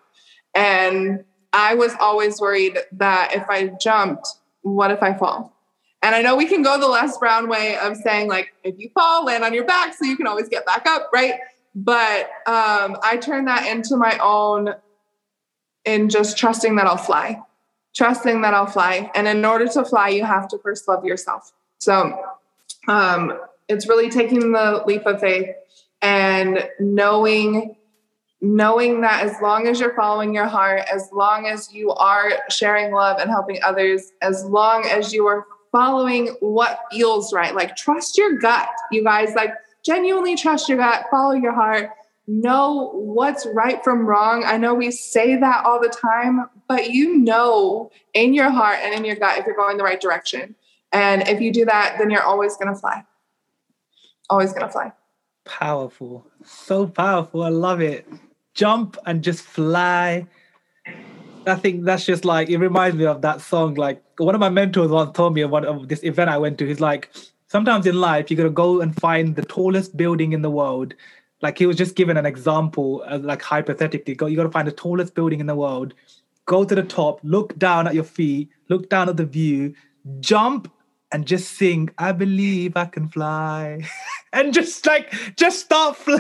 And 0.56 1.26
I 1.54 1.76
was 1.76 1.94
always 2.00 2.42
worried 2.42 2.80
that 2.94 3.36
if 3.36 3.48
I 3.52 3.68
jumped, 3.80 4.28
what 4.64 4.90
if 4.90 5.04
I 5.04 5.14
fall? 5.14 5.56
And 6.02 6.16
I 6.16 6.24
know 6.24 6.36
we 6.36 6.48
can 6.48 6.64
go 6.64 6.80
the 6.80 6.88
Les 6.88 7.16
Brown 7.20 7.50
way 7.50 7.78
of 7.78 7.98
saying, 7.98 8.30
like, 8.30 8.52
if 8.64 8.80
you 8.80 8.90
fall, 8.96 9.26
land 9.26 9.44
on 9.44 9.54
your 9.54 9.66
back 9.66 9.94
so 9.94 10.04
you 10.04 10.18
can 10.18 10.26
always 10.26 10.50
get 10.50 10.66
back 10.66 10.88
up, 10.88 11.12
right? 11.14 11.36
But 11.76 12.32
um, 12.48 12.98
I 13.04 13.20
turned 13.22 13.48
that 13.48 13.68
into 13.68 13.96
my 13.96 14.18
own 14.18 14.74
in 15.86 16.10
just 16.10 16.36
trusting 16.36 16.78
that 16.78 16.88
I'll 16.88 16.98
fly, 16.98 17.44
trusting 17.96 18.42
that 18.42 18.56
I'll 18.56 18.66
fly. 18.66 19.12
And 19.14 19.28
in 19.28 19.46
order 19.46 19.68
to 19.68 19.86
fly, 19.86 20.10
you 20.10 20.26
have 20.26 20.48
to 20.48 20.58
first 20.58 20.88
love 20.88 21.06
yourself. 21.06 21.54
So 21.84 22.18
um, 22.88 23.40
it's 23.68 23.88
really 23.88 24.10
taking 24.10 24.52
the 24.52 24.84
leap 24.86 25.06
of 25.06 25.20
faith 25.20 25.50
and 26.02 26.68
knowing 26.80 27.76
knowing 28.42 29.00
that 29.00 29.24
as 29.24 29.40
long 29.42 29.68
as 29.68 29.80
you're 29.80 29.96
following 29.96 30.34
your 30.34 30.48
heart 30.48 30.82
as 30.92 31.10
long 31.14 31.48
as 31.48 31.74
you 31.74 31.92
are 31.92 32.30
sharing 32.50 32.92
love 32.92 33.18
and 33.22 33.30
helping 33.30 33.58
others 33.64 34.12
as 34.22 34.44
long 34.44 34.86
as 34.86 35.14
you 35.14 35.26
are 35.26 35.46
following 35.72 36.28
what 36.42 36.82
feels 36.92 37.32
right 37.32 37.56
like 37.56 37.74
trust 37.78 38.18
your 38.18 38.38
gut 38.40 38.68
you 38.92 39.02
guys 39.02 39.34
like 39.34 39.54
genuinely 39.86 40.36
trust 40.36 40.68
your 40.68 40.78
gut 40.78 41.06
follow 41.10 41.32
your 41.32 41.54
heart 41.54 41.92
know 42.26 42.92
what's 42.94 43.46
right 43.54 43.84
from 43.84 44.06
wrong. 44.06 44.46
I 44.46 44.56
know 44.56 44.74
we 44.74 44.92
say 44.92 45.36
that 45.36 45.66
all 45.66 45.82
the 45.82 45.90
time 45.90 46.50
but 46.68 46.90
you 46.90 47.18
know 47.18 47.92
in 48.14 48.34
your 48.34 48.50
heart 48.50 48.80
and 48.82 48.94
in 48.94 49.06
your 49.06 49.16
gut 49.16 49.38
if 49.38 49.46
you're 49.46 49.56
going 49.56 49.78
the 49.78 49.84
right 49.84 50.02
direction 50.02 50.56
and 50.94 51.28
if 51.28 51.42
you 51.42 51.52
do 51.52 51.66
that, 51.66 51.96
then 51.98 52.10
you're 52.10 52.24
always 52.24 52.56
going 52.56 52.74
to 52.74 52.80
fly. 52.80 53.04
Always 54.30 54.54
going 54.54 54.66
to 54.66 54.72
fly. 54.72 54.94
Powerful. 55.46 56.26
So 56.46 56.88
powerful. 56.88 57.44
I 57.44 57.50
love 57.50 57.82
it. 57.82 58.08
Jump 58.54 58.98
and 59.06 59.24
just 59.24 59.42
fly. 59.42 60.28
I 61.46 61.56
think 61.56 61.84
that's 61.84 62.06
just 62.06 62.24
like, 62.24 62.50
it 62.50 62.58
reminds 62.58 62.96
me 62.96 63.06
of 63.06 63.22
that 63.24 63.42
song. 63.42 63.74
Like 63.74 64.02
one 64.18 64.36
of 64.36 64.40
my 64.40 64.50
mentors 64.50 64.92
once 64.92 65.16
told 65.18 65.34
me 65.34 65.42
of 65.42 65.50
one 65.50 65.66
of 65.66 65.90
this 65.90 66.04
event 66.04 66.30
I 66.30 66.38
went 66.38 66.58
to. 66.60 66.68
He's 66.68 66.80
like, 66.80 67.10
sometimes 67.48 67.86
in 67.86 68.00
life, 68.00 68.32
you 68.32 68.38
got 68.38 68.44
to 68.44 68.50
go 68.50 68.80
and 68.80 68.96
find 68.96 69.36
the 69.36 69.44
tallest 69.44 69.98
building 69.98 70.32
in 70.32 70.42
the 70.42 70.52
world. 70.52 70.94
Like 71.42 71.58
he 71.58 71.66
was 71.66 71.76
just 71.76 71.96
given 71.96 72.16
an 72.16 72.26
example, 72.26 73.04
uh, 73.06 73.20
like 73.20 73.42
hypothetically, 73.42 74.16
go, 74.16 74.28
you 74.28 74.38
got 74.38 74.44
to 74.44 74.52
find 74.52 74.68
the 74.68 74.72
tallest 74.72 75.16
building 75.16 75.42
in 75.42 75.48
the 75.48 75.56
world, 75.56 75.94
go 76.46 76.64
to 76.64 76.74
the 76.74 76.84
top, 76.84 77.20
look 77.24 77.58
down 77.58 77.86
at 77.86 77.96
your 77.96 78.06
feet, 78.06 78.50
look 78.70 78.90
down 78.90 79.10
at 79.10 79.18
the 79.18 79.26
view, 79.26 79.74
jump 80.22 80.72
and 81.14 81.26
just 81.26 81.54
sing 81.54 81.90
i 81.98 82.12
believe 82.12 82.76
i 82.76 82.86
can 82.86 83.08
fly. 83.08 83.82
And 84.34 84.52
just 84.52 84.84
like 84.88 85.14
just 85.36 85.60
start 85.60 85.96
flying 86.04 86.20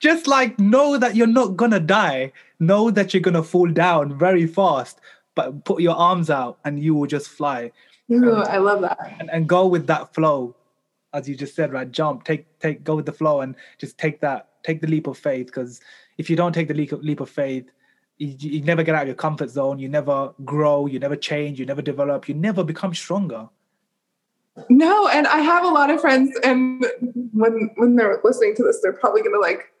just 0.00 0.26
like 0.26 0.58
know 0.58 0.96
that 0.96 1.14
you're 1.14 1.26
not 1.26 1.58
gonna 1.58 1.78
die. 1.78 2.32
Know 2.58 2.90
that 2.90 3.12
you're 3.12 3.20
gonna 3.20 3.42
fall 3.42 3.68
down 3.68 4.18
very 4.18 4.46
fast 4.46 4.98
but 5.34 5.62
put 5.66 5.82
your 5.82 5.94
arms 5.94 6.30
out 6.30 6.58
and 6.64 6.82
you 6.82 6.94
will 6.94 7.06
just 7.06 7.28
fly. 7.28 7.70
Ooh, 8.10 8.36
i 8.44 8.56
love 8.56 8.80
that. 8.80 8.98
and, 9.20 9.30
and 9.30 9.46
go 9.46 9.66
with 9.66 9.86
that 9.88 10.14
flow 10.14 10.56
as 11.12 11.28
you 11.28 11.36
just 11.36 11.54
said 11.54 11.70
right? 11.70 11.90
Jump 11.90 12.24
take 12.24 12.46
take 12.60 12.82
go 12.82 12.96
with 12.96 13.04
the 13.04 13.12
flow 13.12 13.42
and 13.42 13.56
just 13.76 13.98
take 13.98 14.18
that 14.22 14.48
take 14.64 14.80
the 14.80 14.86
leap 14.86 15.06
of 15.06 15.18
faith 15.18 15.46
because 15.48 15.82
if 16.16 16.30
you 16.30 16.36
don't 16.36 16.54
take 16.54 16.68
the 16.68 16.74
leap 16.74 16.92
of, 16.92 17.02
leap 17.04 17.20
of 17.20 17.28
faith 17.28 17.70
you, 18.16 18.34
you 18.38 18.62
never 18.62 18.82
get 18.82 18.94
out 18.94 19.02
of 19.02 19.08
your 19.08 19.16
comfort 19.16 19.50
zone. 19.50 19.78
You 19.78 19.88
never 19.88 20.32
grow. 20.44 20.86
You 20.86 20.98
never 20.98 21.16
change. 21.16 21.58
You 21.58 21.66
never 21.66 21.82
develop. 21.82 22.28
You 22.28 22.34
never 22.34 22.64
become 22.64 22.94
stronger 22.94 23.48
no, 24.68 25.08
and 25.08 25.26
I 25.26 25.38
have 25.38 25.64
a 25.64 25.68
lot 25.68 25.90
of 25.90 26.00
friends, 26.00 26.38
and 26.44 26.84
when 27.32 27.70
when 27.76 27.96
they're 27.96 28.20
listening 28.22 28.54
to 28.56 28.62
this, 28.62 28.80
they're 28.82 28.92
probably 28.92 29.22
gonna 29.22 29.38
like 29.38 29.72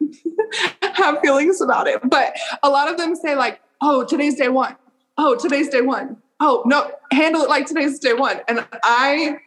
have 0.94 1.20
feelings 1.20 1.60
about 1.60 1.86
it. 1.86 2.00
But 2.08 2.36
a 2.62 2.70
lot 2.70 2.88
of 2.88 2.96
them 2.96 3.14
say 3.14 3.34
like, 3.36 3.60
"Oh, 3.80 4.04
today's 4.04 4.36
day 4.36 4.48
one. 4.48 4.76
Oh, 5.18 5.36
today's 5.36 5.68
day 5.68 5.82
one. 5.82 6.16
Oh, 6.40 6.62
no, 6.66 6.90
handle 7.12 7.42
it 7.42 7.50
like 7.50 7.66
today's 7.66 7.98
day 7.98 8.14
one." 8.14 8.40
And 8.48 8.66
I 8.82 9.38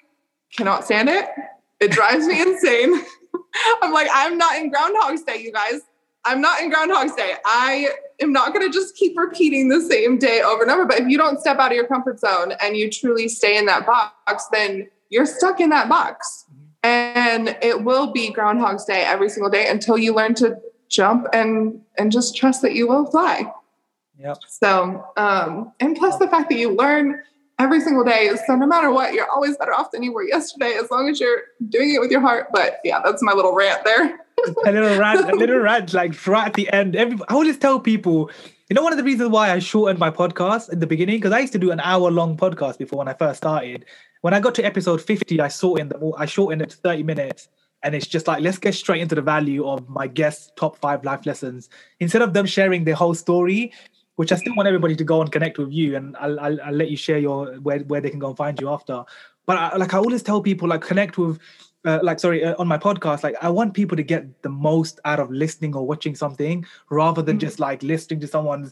cannot 0.55 0.85
stand 0.85 1.09
it. 1.09 1.25
It 1.79 1.91
drives 1.91 2.27
me 2.27 2.41
insane. 2.41 2.93
I'm 3.81 3.93
like, 3.93 4.07
I'm 4.13 4.38
not 4.38 4.57
in 4.57 4.69
Groundhog's 4.69 5.23
Day, 5.23 5.41
you 5.41 5.51
guys. 5.51 5.81
I'm 6.25 6.41
not 6.41 6.61
in 6.61 6.69
Groundhog's 6.69 7.13
Day. 7.15 7.33
I 7.45 7.89
am 8.21 8.31
not 8.31 8.53
going 8.53 8.65
to 8.65 8.73
just 8.73 8.95
keep 8.95 9.17
repeating 9.17 9.69
the 9.69 9.81
same 9.81 10.17
day 10.17 10.41
over 10.41 10.63
and 10.63 10.71
over. 10.71 10.85
But 10.85 10.99
if 10.99 11.07
you 11.07 11.17
don't 11.17 11.39
step 11.39 11.57
out 11.57 11.71
of 11.71 11.75
your 11.75 11.88
comfort 11.88 12.19
zone 12.19 12.53
and 12.61 12.75
you 12.75 12.89
truly 12.89 13.27
stay 13.27 13.57
in 13.57 13.65
that 13.67 13.85
box, 13.85 14.47
then 14.51 14.89
you're 15.09 15.25
stuck 15.25 15.59
in 15.59 15.69
that 15.69 15.89
box. 15.89 16.45
And 16.83 17.57
it 17.61 17.83
will 17.83 18.11
be 18.11 18.31
Groundhog's 18.31 18.85
Day 18.85 19.03
every 19.03 19.29
single 19.29 19.49
day 19.49 19.67
until 19.67 19.97
you 19.97 20.13
learn 20.13 20.35
to 20.35 20.57
jump 20.87 21.25
and 21.33 21.81
and 21.97 22.11
just 22.11 22.35
trust 22.35 22.61
that 22.61 22.73
you 22.73 22.87
will 22.87 23.09
fly. 23.09 23.51
Yep. 24.19 24.37
So, 24.47 25.05
um, 25.17 25.73
and 25.79 25.95
plus 25.95 26.17
the 26.17 26.27
fact 26.27 26.49
that 26.49 26.57
you 26.57 26.75
learn 26.75 27.21
every 27.59 27.81
single 27.81 28.03
day. 28.03 28.31
So 28.45 28.55
no 28.55 28.65
matter 28.65 28.91
what, 28.91 29.13
you're 29.13 29.29
always 29.29 29.57
better 29.57 29.73
off 29.73 29.91
than 29.91 30.03
you 30.03 30.13
were 30.13 30.23
yesterday, 30.23 30.77
as 30.81 30.91
long 30.91 31.09
as 31.09 31.19
you're 31.19 31.43
doing 31.69 31.93
it 31.93 31.99
with 31.99 32.11
your 32.11 32.21
heart. 32.21 32.47
But 32.51 32.79
yeah, 32.83 33.01
that's 33.03 33.21
my 33.21 33.33
little 33.33 33.53
rant 33.53 33.83
there. 33.83 34.19
a 34.65 34.71
little 34.71 34.99
rant, 34.99 35.29
a 35.29 35.35
little 35.35 35.59
rant, 35.59 35.93
like 35.93 36.27
right 36.27 36.47
at 36.47 36.53
the 36.53 36.71
end. 36.71 36.95
Every, 36.95 37.17
I 37.27 37.33
always 37.33 37.57
tell 37.57 37.79
people, 37.79 38.29
you 38.69 38.73
know, 38.73 38.81
one 38.81 38.93
of 38.93 38.97
the 38.97 39.03
reasons 39.03 39.29
why 39.29 39.51
I 39.51 39.59
shortened 39.59 39.99
my 39.99 40.11
podcast 40.11 40.71
in 40.71 40.79
the 40.79 40.87
beginning 40.87 41.17
because 41.17 41.31
I 41.31 41.39
used 41.39 41.53
to 41.53 41.59
do 41.59 41.71
an 41.71 41.79
hour 41.79 42.11
long 42.11 42.37
podcast 42.37 42.77
before 42.77 42.99
when 42.99 43.07
I 43.07 43.13
first 43.13 43.37
started, 43.37 43.85
when 44.25 44.33
I 44.33 44.39
got 44.39 44.55
to 44.55 44.65
episode 44.65 45.03
50, 45.03 45.39
I 45.39 45.49
saw 45.49 45.75
in 45.75 45.88
the 45.88 46.13
I 46.17 46.25
shortened 46.25 46.63
it 46.63 46.71
to 46.71 46.77
30 46.77 47.03
minutes. 47.03 47.47
And 47.83 47.93
it's 47.93 48.07
just 48.07 48.27
like, 48.27 48.41
let's 48.41 48.57
get 48.57 48.73
straight 48.73 49.01
into 49.01 49.13
the 49.13 49.21
value 49.21 49.67
of 49.67 49.88
my 49.88 50.07
guests' 50.07 50.51
top 50.55 50.79
five 50.79 51.05
life 51.05 51.27
lessons. 51.27 51.69
Instead 51.99 52.23
of 52.23 52.33
them 52.33 52.47
sharing 52.47 52.85
their 52.85 52.95
whole 52.95 53.13
story, 53.13 53.71
which 54.15 54.31
I 54.31 54.38
still 54.38 54.55
want 54.55 54.65
everybody 54.65 54.95
to 54.95 55.03
go 55.03 55.21
and 55.21 55.31
connect 55.31 55.59
with 55.59 55.71
you, 55.71 55.95
and 55.95 56.17
I'll, 56.17 56.39
I'll, 56.39 56.59
I'll 56.63 56.73
let 56.73 56.89
you 56.89 56.97
share 56.97 57.19
your 57.19 57.53
where, 57.57 57.81
where 57.81 58.01
they 58.01 58.09
can 58.09 58.17
go 58.17 58.29
and 58.29 58.35
find 58.35 58.59
you 58.59 58.69
after. 58.69 59.03
But 59.45 59.57
I, 59.57 59.77
like 59.77 59.93
I 59.93 59.99
always 59.99 60.23
tell 60.23 60.41
people, 60.41 60.69
like 60.69 60.81
connect 60.81 61.19
with, 61.19 61.38
uh, 61.85 61.99
like 62.01 62.19
sorry, 62.19 62.43
uh, 62.43 62.55
on 62.57 62.67
my 62.67 62.79
podcast, 62.79 63.21
like 63.21 63.35
I 63.43 63.49
want 63.49 63.75
people 63.75 63.95
to 63.95 64.01
get 64.01 64.41
the 64.41 64.49
most 64.49 64.99
out 65.05 65.19
of 65.19 65.29
listening 65.29 65.75
or 65.75 65.85
watching 65.85 66.15
something 66.15 66.65
rather 66.89 67.21
than 67.21 67.35
mm-hmm. 67.35 67.45
just 67.45 67.59
like 67.59 67.83
listening 67.83 68.21
to 68.21 68.27
someone's 68.27 68.71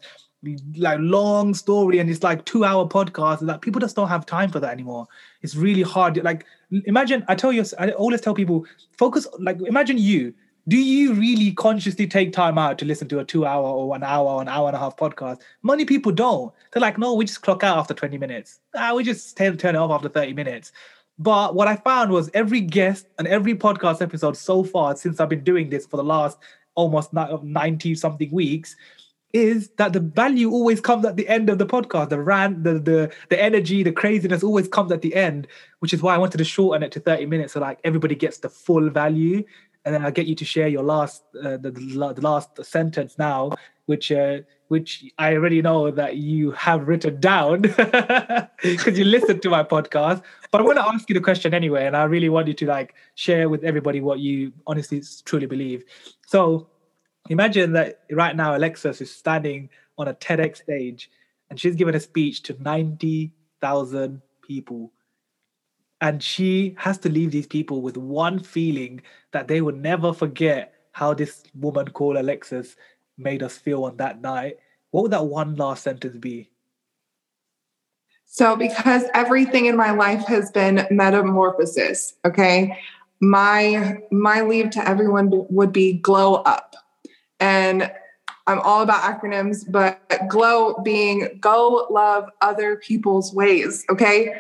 like 0.76 1.00
long 1.02 1.54
story 1.54 2.00
and 2.00 2.10
it's 2.10 2.24
like 2.24 2.44
two 2.46 2.66
hour 2.66 2.86
podcast 2.86 3.42
like 3.42 3.62
people 3.62 3.80
just 3.80 3.96
don't 3.96 4.10
have 4.10 4.26
time 4.26 4.50
for 4.50 4.60
that 4.60 4.72
anymore. 4.72 5.08
It's 5.42 5.56
really 5.56 5.82
hard. 5.82 6.22
Like 6.24 6.46
imagine 6.86 7.24
i 7.28 7.36
tell 7.36 7.54
you 7.54 7.64
i 7.78 7.92
always 7.92 8.20
tell 8.20 8.34
people 8.34 8.66
focus 8.98 9.28
like 9.40 9.60
imagine 9.62 9.98
you. 9.98 10.34
Do 10.66 10.78
you 10.78 11.14
really 11.14 11.52
consciously 11.52 12.08
take 12.08 12.32
time 12.32 12.58
out 12.58 12.78
to 12.78 12.86
listen 12.86 13.10
to 13.10 13.20
a 13.20 13.26
two 13.26 13.46
hour 13.46 13.68
or 13.68 13.96
an 13.98 14.04
hour 14.04 14.28
or 14.28 14.42
an 14.42 14.48
hour 14.48 14.68
and 14.68 14.76
a 14.78 14.80
half 14.80 14.96
podcast? 14.96 15.42
Many 15.62 15.84
people 15.84 16.12
don't. 16.12 16.54
They're 16.72 16.82
like 16.82 16.98
no 16.98 17.14
we 17.14 17.26
just 17.26 17.42
clock 17.42 17.64
out 17.64 17.78
after 17.78 17.94
20 17.94 18.18
minutes. 18.18 18.60
Ah, 18.76 18.94
we 18.94 19.04
just 19.04 19.36
turn 19.38 19.56
it 19.56 19.76
off 19.76 19.92
after 19.92 20.10
30 20.10 20.34
minutes. 20.34 20.72
But 21.20 21.54
what 21.56 21.68
i 21.68 21.76
found 21.76 22.12
was 22.12 22.30
every 22.34 22.60
guest 22.60 23.08
and 23.18 23.28
every 23.28 23.56
podcast 23.56 24.02
episode 24.02 24.36
so 24.36 24.64
far 24.64 24.96
since 24.96 25.20
i've 25.20 25.30
been 25.30 25.44
doing 25.44 25.70
this 25.70 25.86
for 25.86 25.98
the 25.98 26.04
last 26.04 26.40
almost 26.76 27.14
90 27.14 27.94
something 27.96 28.32
weeks 28.32 28.76
is 29.34 29.70
that 29.78 29.94
the 29.94 30.00
value 30.00 30.52
always 30.52 30.80
comes 30.80 31.06
at 31.06 31.18
the 31.18 31.28
end 31.28 31.50
of 31.50 31.58
the 31.58 31.66
podcast. 31.66 32.10
The 32.10 32.22
rant, 32.22 32.64
the 32.64 32.74
the 32.74 33.14
the 33.30 33.42
energy, 33.42 33.84
the 33.84 33.92
craziness 33.92 34.44
always 34.44 34.68
comes 34.68 34.92
at 34.92 35.02
the 35.02 35.16
end, 35.16 35.48
which 35.80 35.94
is 35.94 36.02
why 36.02 36.16
I 36.16 36.20
wanted 36.20 36.38
to 36.38 36.44
shorten 36.44 36.84
it 36.84 36.92
to 36.94 37.00
30 37.00 37.26
minutes 37.26 37.54
so 37.54 37.60
like 37.60 37.80
everybody 37.84 38.16
gets 38.16 38.38
the 38.38 38.50
full 38.50 38.90
value. 38.90 39.44
and 39.86 39.94
then 39.94 40.06
I'll 40.06 40.12
get 40.12 40.28
you 40.28 40.36
to 40.36 40.46
share 40.46 40.68
your 40.68 40.84
last 40.84 41.24
uh, 41.44 41.58
the, 41.58 41.72
the 41.72 42.22
last 42.22 42.64
sentence 42.64 43.18
now, 43.18 43.52
which 43.88 44.12
uh, 44.12 44.40
which 44.70 45.04
I 45.18 45.34
already 45.34 45.62
know 45.62 45.92
that 45.92 46.18
you 46.18 46.52
have 46.52 46.88
written 46.88 47.20
down 47.20 47.62
because 48.64 48.98
you 48.98 49.04
listened 49.04 49.42
to 49.42 49.50
my 49.50 49.64
podcast. 49.64 50.22
But 50.52 50.62
I 50.62 50.64
want 50.64 50.78
to 50.78 50.88
ask 50.88 51.10
you 51.10 51.16
the 51.16 51.22
question 51.22 51.54
anyway, 51.54 51.86
and 51.86 51.98
I 51.98 52.04
really 52.04 52.30
want 52.30 52.48
you 52.48 52.54
to 52.54 52.66
like 52.66 52.96
share 53.16 53.50
with 53.50 53.64
everybody 53.64 54.00
what 54.00 54.20
you 54.20 54.54
honestly 54.68 55.02
truly 55.26 55.48
believe. 55.48 55.84
So 56.28 56.70
imagine 57.30 57.74
that 57.74 58.02
right 58.12 58.36
now 58.36 58.58
Elexus 58.58 59.02
is 59.02 59.14
standing 59.14 59.70
on 59.98 60.08
a 60.08 60.14
TEDx 60.14 60.58
stage 60.58 61.10
and 61.50 61.60
she's 61.60 61.76
given 61.76 61.96
a 61.96 62.00
speech 62.00 62.42
to 62.44 62.62
90,000 62.62 64.22
people 64.42 64.92
and 66.04 66.22
she 66.22 66.76
has 66.78 66.98
to 66.98 67.10
leave 67.10 67.32
these 67.32 67.48
people 67.48 67.82
with 67.82 67.96
one 67.96 68.38
feeling 68.38 69.02
that 69.32 69.48
they 69.48 69.62
will 69.62 69.76
never 69.76 70.12
forget 70.12 70.74
how 70.92 71.14
this 71.14 71.44
woman 71.56 71.88
called 71.92 72.18
Elexus 72.18 72.76
made 73.18 73.42
us 73.42 73.58
feel 73.58 73.86
on 73.86 73.96
that 73.98 74.20
night. 74.22 74.58
What 74.92 75.04
would 75.04 75.12
that 75.12 75.26
one 75.26 75.56
last 75.56 75.82
sentence 75.84 76.18
be? 76.18 76.50
So, 78.26 78.58
because 78.58 79.04
everything 79.14 79.68
in 79.68 79.78
my 79.78 79.92
life 79.92 80.26
has 80.28 80.52
been 80.52 80.86
metamorphosis, 80.92 82.16
okay, 82.26 82.78
my 83.22 84.00
my 84.12 84.42
leave 84.42 84.72
to 84.72 84.86
everyone 84.86 85.30
would 85.32 85.72
be 85.72 85.94
glow 85.94 86.36
up, 86.36 86.76
and 87.44 87.92
I'm 88.48 88.60
all 88.60 88.82
about 88.82 89.02
acronyms, 89.02 89.70
but 89.70 90.02
glow 90.28 90.76
being 90.84 91.38
go 91.40 91.88
love 91.90 92.30
other 92.42 92.76
people's 92.78 93.34
ways, 93.34 93.86
okay? 93.90 94.34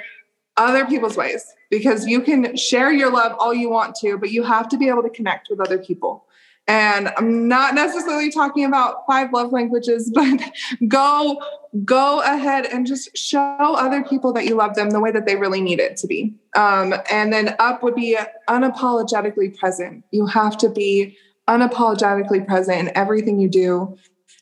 other 0.57 0.85
people's 0.85 1.17
ways 1.17 1.45
because 1.69 2.05
you 2.05 2.21
can 2.21 2.55
share 2.55 2.91
your 2.91 3.11
love 3.11 3.35
all 3.39 3.53
you 3.53 3.69
want 3.69 3.95
to, 3.95 4.17
but 4.17 4.31
you 4.31 4.43
have 4.43 4.67
to 4.69 4.77
be 4.77 4.87
able 4.87 5.03
to 5.03 5.09
connect 5.09 5.49
with 5.49 5.59
other 5.59 5.77
people. 5.77 6.25
And 6.65 7.09
I'm 7.17 7.49
not 7.49 7.75
necessarily 7.75 8.31
talking 8.31 8.63
about 8.63 9.05
five 9.05 9.33
love 9.33 9.51
languages, 9.51 10.11
but 10.13 10.39
go 10.87 11.41
go 11.83 12.21
ahead 12.21 12.67
and 12.67 12.85
just 12.85 13.17
show 13.17 13.39
other 13.39 14.03
people 14.03 14.31
that 14.33 14.45
you 14.45 14.55
love 14.55 14.75
them 14.75 14.91
the 14.91 14.99
way 14.99 15.11
that 15.11 15.25
they 15.25 15.35
really 15.35 15.59
need 15.59 15.79
it 15.79 15.97
to 15.97 16.07
be. 16.07 16.33
Um, 16.55 16.93
and 17.09 17.33
then 17.33 17.55
up 17.59 17.81
would 17.81 17.95
be 17.95 18.17
unapologetically 18.47 19.57
present. 19.57 20.05
You 20.11 20.27
have 20.27 20.55
to 20.59 20.69
be 20.69 21.17
unapologetically 21.47 22.47
present 22.47 22.87
in 22.87 22.97
everything 22.97 23.39
you 23.39 23.49
do, 23.49 23.97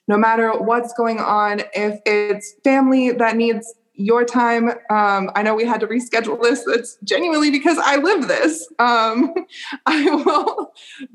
no 0.07 0.17
matter 0.17 0.51
what's 0.51 0.93
going 0.93 1.19
on. 1.19 1.61
If 1.73 1.99
it's 2.05 2.55
family 2.63 3.11
that 3.11 3.35
needs 3.35 3.73
your 4.01 4.25
time. 4.25 4.69
Um, 4.89 5.29
I 5.35 5.43
know 5.43 5.55
we 5.55 5.65
had 5.65 5.79
to 5.81 5.87
reschedule 5.87 6.41
this. 6.41 6.63
It's 6.67 6.97
genuinely 7.03 7.51
because 7.51 7.77
I 7.77 7.97
live 7.97 8.27
this. 8.27 8.67
Um, 8.79 9.33
I 9.85 10.03
will 10.05 10.73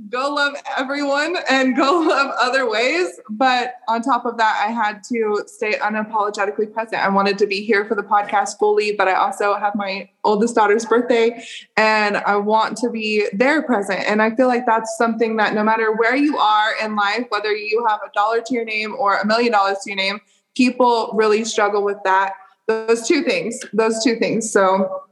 go 0.08 0.34
love 0.34 0.54
everyone 0.76 1.36
and 1.48 1.76
go 1.76 2.00
love 2.08 2.34
other 2.38 2.68
ways. 2.68 3.18
But 3.30 3.74
on 3.88 4.02
top 4.02 4.24
of 4.24 4.36
that, 4.38 4.64
I 4.66 4.70
had 4.70 5.02
to 5.08 5.42
stay 5.46 5.74
unapologetically 5.74 6.72
present. 6.72 7.02
I 7.02 7.08
wanted 7.08 7.38
to 7.38 7.46
be 7.46 7.64
here 7.64 7.84
for 7.84 7.94
the 7.94 8.02
podcast 8.02 8.58
fully, 8.58 8.92
but 8.92 9.08
I 9.08 9.14
also 9.14 9.54
have 9.54 9.74
my 9.74 10.08
oldest 10.24 10.54
daughter's 10.54 10.84
birthday 10.84 11.44
and 11.76 12.16
I 12.18 12.36
want 12.36 12.76
to 12.78 12.90
be 12.90 13.28
there 13.32 13.62
present. 13.62 14.00
And 14.06 14.20
I 14.20 14.34
feel 14.34 14.48
like 14.48 14.66
that's 14.66 14.96
something 14.98 15.36
that 15.36 15.54
no 15.54 15.62
matter 15.62 15.94
where 15.94 16.16
you 16.16 16.36
are 16.36 16.74
in 16.82 16.96
life, 16.96 17.26
whether 17.30 17.52
you 17.52 17.84
have 17.88 18.00
a 18.04 18.10
dollar 18.12 18.40
to 18.40 18.54
your 18.54 18.64
name 18.64 18.94
or 18.98 19.16
a 19.16 19.26
million 19.26 19.52
dollars 19.52 19.78
to 19.84 19.90
your 19.90 19.96
name, 19.96 20.20
people 20.56 21.10
really 21.14 21.44
struggle 21.44 21.84
with 21.84 21.98
that 22.04 22.32
those 22.66 23.06
two 23.06 23.22
things 23.22 23.58
those 23.72 24.02
two 24.02 24.16
things 24.16 24.50
so 24.50 25.02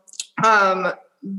um 0.45 0.93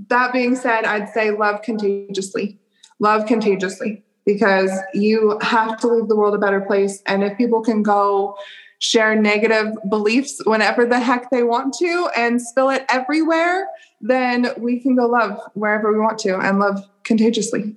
that 0.07 0.31
being 0.33 0.55
said 0.55 0.85
i'd 0.85 1.09
say 1.09 1.31
love 1.31 1.61
contagiously 1.61 2.57
love 2.99 3.25
contagiously 3.25 4.03
because 4.25 4.71
you 4.93 5.37
have 5.41 5.79
to 5.79 5.87
leave 5.87 6.07
the 6.07 6.15
world 6.15 6.33
a 6.33 6.37
better 6.37 6.61
place 6.61 7.01
and 7.05 7.23
if 7.23 7.37
people 7.37 7.61
can 7.61 7.83
go 7.83 8.35
share 8.79 9.15
negative 9.15 9.73
beliefs 9.89 10.41
whenever 10.45 10.85
the 10.85 10.99
heck 10.99 11.29
they 11.29 11.43
want 11.43 11.73
to 11.73 12.09
and 12.15 12.41
spill 12.41 12.69
it 12.69 12.85
everywhere 12.89 13.67
then 14.01 14.47
we 14.57 14.79
can 14.79 14.95
go 14.95 15.05
love 15.05 15.39
wherever 15.53 15.91
we 15.91 15.99
want 15.99 16.17
to 16.17 16.37
and 16.37 16.59
love 16.59 16.83
contagiously 17.03 17.75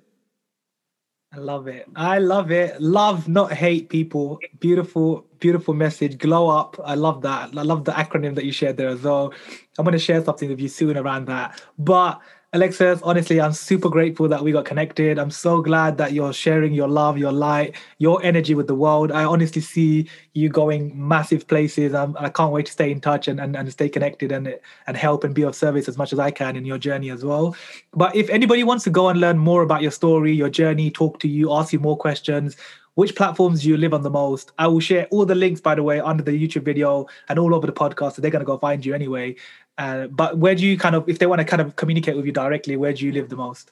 I 1.31 1.37
love 1.37 1.68
it. 1.68 1.87
I 1.94 2.18
love 2.18 2.51
it. 2.51 2.81
Love, 2.81 3.29
not 3.29 3.53
hate 3.53 3.90
people. 3.90 4.38
Beautiful, 4.61 5.27
beautiful 5.40 5.74
message. 5.74 6.18
Glow 6.18 6.48
up. 6.48 6.79
I 6.85 6.94
love 6.94 7.22
that. 7.22 7.57
I 7.57 7.62
love 7.62 7.85
the 7.85 7.92
acronym 7.92 8.35
that 8.35 8.44
you 8.44 8.53
shared 8.53 8.77
there 8.77 8.88
as 8.88 9.03
well. 9.03 9.33
I'm 9.79 9.85
going 9.85 9.92
to 9.92 9.98
share 9.98 10.24
something 10.24 10.48
with 10.48 10.61
you 10.61 10.68
soon 10.68 10.96
around 10.96 11.27
that. 11.27 11.62
But 11.79 12.20
Elexus, 12.55 13.03
honestly, 13.05 13.42
I'm 13.42 13.53
super 13.53 13.90
grateful 13.90 14.27
that 14.29 14.42
we 14.42 14.53
got 14.53 14.64
connected. 14.64 15.18
I'm 15.18 15.31
so 15.31 15.61
glad 15.61 15.98
that 15.98 16.14
you're 16.14 16.33
sharing 16.33 16.72
your 16.72 16.88
love, 16.88 17.18
your 17.18 17.31
light, 17.31 17.77
your 17.98 18.22
energy 18.24 18.55
with 18.55 18.66
the 18.66 18.74
world. 18.74 19.12
I 19.12 19.24
honestly 19.24 19.61
see 19.61 20.09
you 20.33 20.48
going 20.48 20.90
massive 20.96 21.46
places. 21.46 21.92
I'm, 21.92 22.16
I 22.16 22.31
can 22.31 22.46
not 22.46 22.53
wait 22.53 22.64
to 22.64 22.72
stay 22.72 22.90
in 22.90 23.03
touch 23.03 23.29
and, 23.29 23.38
and, 23.38 23.55
and 23.55 23.70
stay 23.70 23.90
connected 23.90 24.33
and, 24.33 24.59
and 24.87 24.96
help 24.96 25.24
and 25.24 25.35
be 25.35 25.42
of 25.42 25.55
service 25.55 25.88
as 25.88 25.98
much 25.98 26.14
as 26.14 26.18
I 26.18 26.31
can 26.31 26.57
in 26.57 26.64
your 26.64 26.79
journey 26.79 27.11
as 27.11 27.22
well. 27.22 27.55
But 27.92 28.16
if 28.16 28.31
anybody 28.31 28.64
wants 28.64 28.83
to 28.85 28.90
go 28.90 29.11
and 29.11 29.20
learn 29.20 29.37
more 29.37 29.61
about 29.61 29.83
your 29.83 29.90
story, 29.90 30.33
your 30.33 30.48
journey, 30.48 30.90
talk 30.90 31.20
to 31.20 31.29
you, 31.29 31.53
ask 31.53 31.74
you 31.74 31.81
more 31.81 31.98
questions, 31.98 32.57
which 32.98 33.14
platforms 33.14 33.64
you 33.64 33.76
live 33.76 33.94
on 33.94 34.02
the 34.02 34.11
most? 34.11 34.50
I 34.58 34.66
will 34.66 34.80
share 34.80 35.06
all 35.12 35.24
the 35.24 35.37
links, 35.37 35.61
by 35.61 35.76
the 35.76 35.84
way, 35.84 36.00
under 36.00 36.20
the 36.20 36.32
YouTube 36.32 36.64
video 36.64 37.06
and 37.28 37.38
all 37.38 37.54
over 37.54 37.64
the 37.64 37.72
podcast. 37.72 38.14
So 38.14 38.22
they're 38.22 38.32
going 38.32 38.40
to 38.40 38.44
go 38.44 38.58
find 38.58 38.84
you 38.84 38.92
anyway. 38.92 39.37
Uh, 39.78 40.08
but 40.08 40.38
where 40.38 40.56
do 40.56 40.66
you 40.66 40.76
kind 40.76 40.96
of, 40.96 41.08
if 41.08 41.20
they 41.20 41.26
want 41.26 41.38
to 41.38 41.44
kind 41.44 41.62
of 41.62 41.76
communicate 41.76 42.16
with 42.16 42.26
you 42.26 42.32
directly, 42.32 42.74
where 42.74 42.92
do 42.92 43.06
you 43.06 43.12
live 43.12 43.28
the 43.28 43.37
most? 43.37 43.70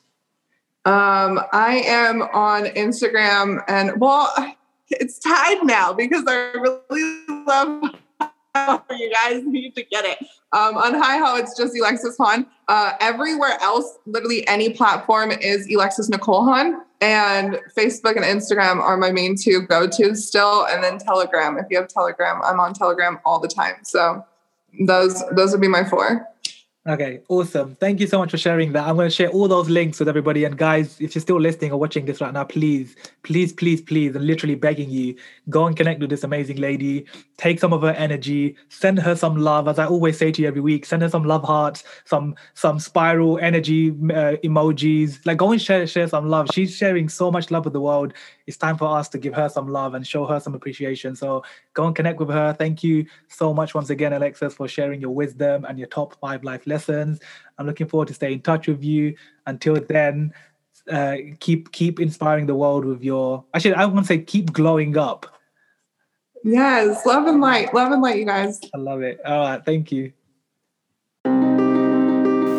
Um, 0.85 1.41
I 1.53 1.83
am 1.87 2.23
on 2.23 2.67
Instagram 2.67 3.65
and 3.67 4.01
well, 4.01 4.33
it's 4.91 5.19
tied 5.19 5.65
now 5.65 5.93
because 5.93 6.23
I 6.29 6.53
really 6.53 7.45
love 7.49 7.97
you 8.91 9.13
guys 9.13 9.43
need 9.45 9.75
to 9.77 9.83
get 9.85 10.05
it. 10.05 10.19
Um, 10.53 10.77
on 10.77 10.95
Hi-Ho, 10.95 11.37
it's 11.37 11.57
just 11.57 11.75
Elexus 11.75 12.17
Hahn. 12.19 12.47
Uh, 12.69 12.93
everywhere 13.01 13.59
else, 13.61 13.99
literally 14.07 14.47
any 14.49 14.71
platform 14.71 15.31
is 15.31 15.69
Elexus 15.69 16.09
Nicole 16.09 16.45
Hahn. 16.45 16.83
And 17.01 17.61
Facebook 17.77 18.17
and 18.17 18.25
Instagram 18.25 18.81
are 18.81 18.97
my 18.97 19.11
main 19.11 19.37
two 19.37 19.63
go 19.63 19.87
to 19.87 20.15
still. 20.15 20.67
And 20.67 20.83
then 20.83 20.99
Telegram. 20.99 21.59
If 21.59 21.67
you 21.71 21.77
have 21.79 21.89
Telegram, 21.89 22.41
I'm 22.43 22.59
on 22.59 22.73
Telegram 22.73 23.21
all 23.25 23.39
the 23.39 23.49
time. 23.49 23.75
So 23.83 24.25
those 24.87 25.23
those 25.33 25.53
would 25.53 25.61
be 25.61 25.69
my 25.69 25.85
four. 25.85 26.27
Okay, 26.89 27.19
awesome. 27.29 27.75
Thank 27.75 27.99
you 27.99 28.07
so 28.07 28.19
much 28.21 28.31
for 28.31 28.39
sharing 28.39 28.73
that. 28.75 28.87
I'm 28.87 28.95
going 28.95 29.09
to 29.09 29.15
share 29.15 29.29
all 29.31 29.49
those 29.49 29.69
links 29.69 29.99
with 29.99 30.09
everybody. 30.09 30.45
And 30.45 30.57
guys, 30.57 31.01
if 31.01 31.17
you're 31.17 31.23
still 31.23 31.41
listening 31.41 31.73
or 31.73 31.81
watching 31.81 32.05
this 32.05 32.21
right 32.21 32.33
now, 32.33 32.45
please, 32.45 32.95
please, 33.25 33.53
please, 33.53 33.81
please, 33.81 34.15
and 34.15 34.25
literally 34.25 34.55
begging 34.55 34.89
you, 34.89 35.17
go 35.51 35.67
and 35.67 35.77
connect 35.77 36.01
with 36.01 36.11
this 36.11 36.23
amazing 36.23 36.59
lady. 36.59 37.05
Take 37.39 37.59
some 37.59 37.73
of 37.73 37.83
her 37.83 37.91
energy, 37.91 38.55
send 38.69 39.01
her 39.01 39.17
some 39.17 39.37
love. 39.37 39.67
As 39.67 39.81
I 39.81 39.87
always 39.87 40.17
say 40.17 40.31
to 40.31 40.43
you 40.43 40.47
every 40.47 40.61
week, 40.61 40.87
send 40.87 41.03
her 41.03 41.09
some 41.09 41.25
love 41.25 41.43
hearts, 41.43 41.83
some 42.05 42.37
some 42.55 42.79
spiral 42.79 43.41
energy 43.41 43.91
uh, 43.91 44.39
emojis. 44.45 45.27
Like 45.27 45.39
go 45.39 45.51
and 45.51 45.61
share 45.61 45.89
share 45.89 46.07
some 46.07 46.29
love. 46.29 46.47
She's 46.53 46.77
sharing 46.77 47.09
so 47.09 47.33
much 47.33 47.51
love 47.51 47.65
with 47.65 47.73
the 47.73 47.81
world. 47.81 48.13
It's 48.47 48.57
time 48.57 48.79
for 48.79 48.97
us 48.97 49.09
to 49.11 49.19
give 49.19 49.35
her 49.35 49.49
some 49.49 49.69
love 49.69 49.95
and 49.95 50.07
show 50.07 50.25
her 50.25 50.39
some 50.39 50.55
appreciation. 50.55 51.17
So 51.17 51.43
go 51.75 51.87
and 51.87 51.97
connect 51.97 52.21
with 52.21 52.29
her. 52.31 52.53
Thank 52.53 52.85
you 52.85 53.07
so 53.29 53.53
much 53.53 53.75
once 53.75 53.91
again, 53.91 54.13
Elexus, 54.13 54.53
for 54.53 54.69
sharing 54.69 55.01
your 55.01 55.11
wisdom 55.11 55.65
and 55.65 55.79
your 55.79 55.89
top 55.89 56.19
five 56.21 56.45
life 56.45 56.67
lessons. 56.67 57.21
I'm 57.59 57.67
looking 57.67 57.89
forward 57.89 58.09
to 58.09 58.15
stay 58.15 58.33
in 58.33 58.41
touch 58.41 58.69
with 58.69 58.85
you. 58.85 59.17
Until 59.47 59.75
then, 59.81 60.33
uh, 60.91 61.17
keep 61.41 61.73
keep 61.73 61.99
inspiring 61.99 62.47
the 62.47 62.55
world 62.55 62.85
with 62.85 63.03
your. 63.03 63.45
Actually, 63.55 63.75
I 63.75 63.87
want 63.87 64.07
to 64.07 64.15
say 64.15 64.19
keep 64.19 64.53
glowing 64.53 64.97
up. 64.97 65.27
Yes, 66.45 67.05
love 67.05 67.27
and 67.27 67.41
light, 67.41 67.75
love 67.75 67.91
and 67.91 68.01
light, 68.01 68.19
you 68.19 68.25
guys. 68.25 68.61
I 68.73 68.79
love 68.79 69.03
it. 69.03 69.19
All 69.25 69.41
right, 69.41 69.65
thank 69.65 69.91
you. 69.91 70.13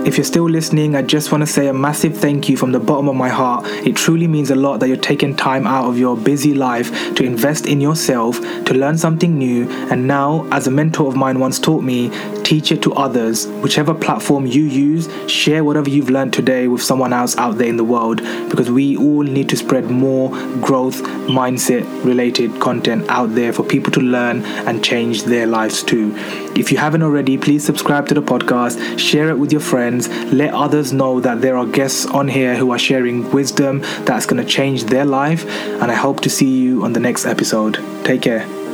If 0.08 0.16
you're 0.16 0.24
still 0.24 0.50
listening, 0.50 0.96
I 0.96 1.02
just 1.02 1.34
want 1.34 1.42
to 1.42 1.46
say 1.46 1.68
a 1.68 1.74
massive 1.74 2.18
thank 2.18 2.48
you 2.48 2.56
from 2.56 2.72
the 2.72 2.80
bottom 2.80 3.10
of 3.10 3.16
my 3.18 3.28
heart. 3.28 3.66
It 3.68 3.98
truly 3.98 4.26
means 4.26 4.50
a 4.50 4.56
lot 4.56 4.80
that 4.80 4.88
you're 4.88 4.96
taking 4.96 5.36
time 5.36 5.68
out 5.68 5.90
of 5.90 6.00
your 6.00 6.16
busy 6.16 6.54
life 6.54 7.14
to 7.16 7.26
invest 7.26 7.66
in 7.66 7.82
yourself, 7.82 8.40
to 8.40 8.74
learn 8.74 8.98
something 8.98 9.38
new, 9.38 9.70
and 9.92 10.08
now, 10.08 10.48
as 10.54 10.66
a 10.66 10.72
mentor 10.72 11.10
of 11.10 11.18
mine 11.18 11.42
once 11.42 11.60
taught 11.60 11.84
me, 11.84 12.10
teach 12.46 12.72
it 12.72 12.82
to 12.84 12.94
others. 12.94 13.48
Whichever 13.48 13.94
platform 13.94 14.46
you 14.46 14.64
use, 14.64 15.10
share 15.30 15.66
whatever 15.66 15.90
you've 15.90 16.10
learned 16.10 16.32
today 16.32 16.70
with 16.70 16.82
someone 16.82 17.12
else 17.12 17.36
out 17.36 17.58
there 17.58 17.68
in 17.68 17.76
the 17.76 17.84
world 17.84 18.22
because 18.48 18.72
we 18.72 18.96
all 18.96 19.24
need 19.24 19.50
to 19.50 19.58
spread 19.58 19.92
more 19.92 20.30
growth 20.62 21.02
mindset 21.28 21.84
related 22.06 22.62
content 22.62 23.06
out 23.10 23.36
there 23.36 23.52
for 23.52 23.64
people 23.64 23.92
to 23.92 24.00
learn 24.00 24.46
and 24.66 24.82
change 24.82 25.24
their 25.24 25.46
lives 25.46 25.84
too. 25.84 26.16
If 26.58 26.72
you 26.72 26.78
haven't 26.80 27.04
already, 27.04 27.38
please 27.38 27.64
subscribe 27.64 28.08
to 28.08 28.16
the 28.16 28.22
podcast, 28.22 28.98
share 28.98 29.30
it 29.30 29.38
with 29.38 29.52
your 29.52 29.62
friends, 29.62 30.10
let 30.34 30.54
others 30.56 30.92
know 30.92 31.20
that 31.20 31.40
there 31.42 31.56
are 31.56 31.68
guests 31.68 32.08
on 32.08 32.28
here 32.28 32.56
who 32.56 32.72
are 32.72 32.80
sharing 32.80 33.30
wisdom 33.32 33.82
that's 34.06 34.26
going 34.26 34.44
to 34.44 34.50
change 34.50 34.86
their 34.86 35.06
life. 35.06 35.46
And 35.82 35.92
I 35.92 35.96
hope 35.96 36.22
to 36.22 36.30
see 36.32 36.50
you 36.50 36.84
on 36.84 36.94
the 36.94 37.00
next 37.00 37.26
episode. 37.26 37.76
Take 38.04 38.24
care. 38.24 38.67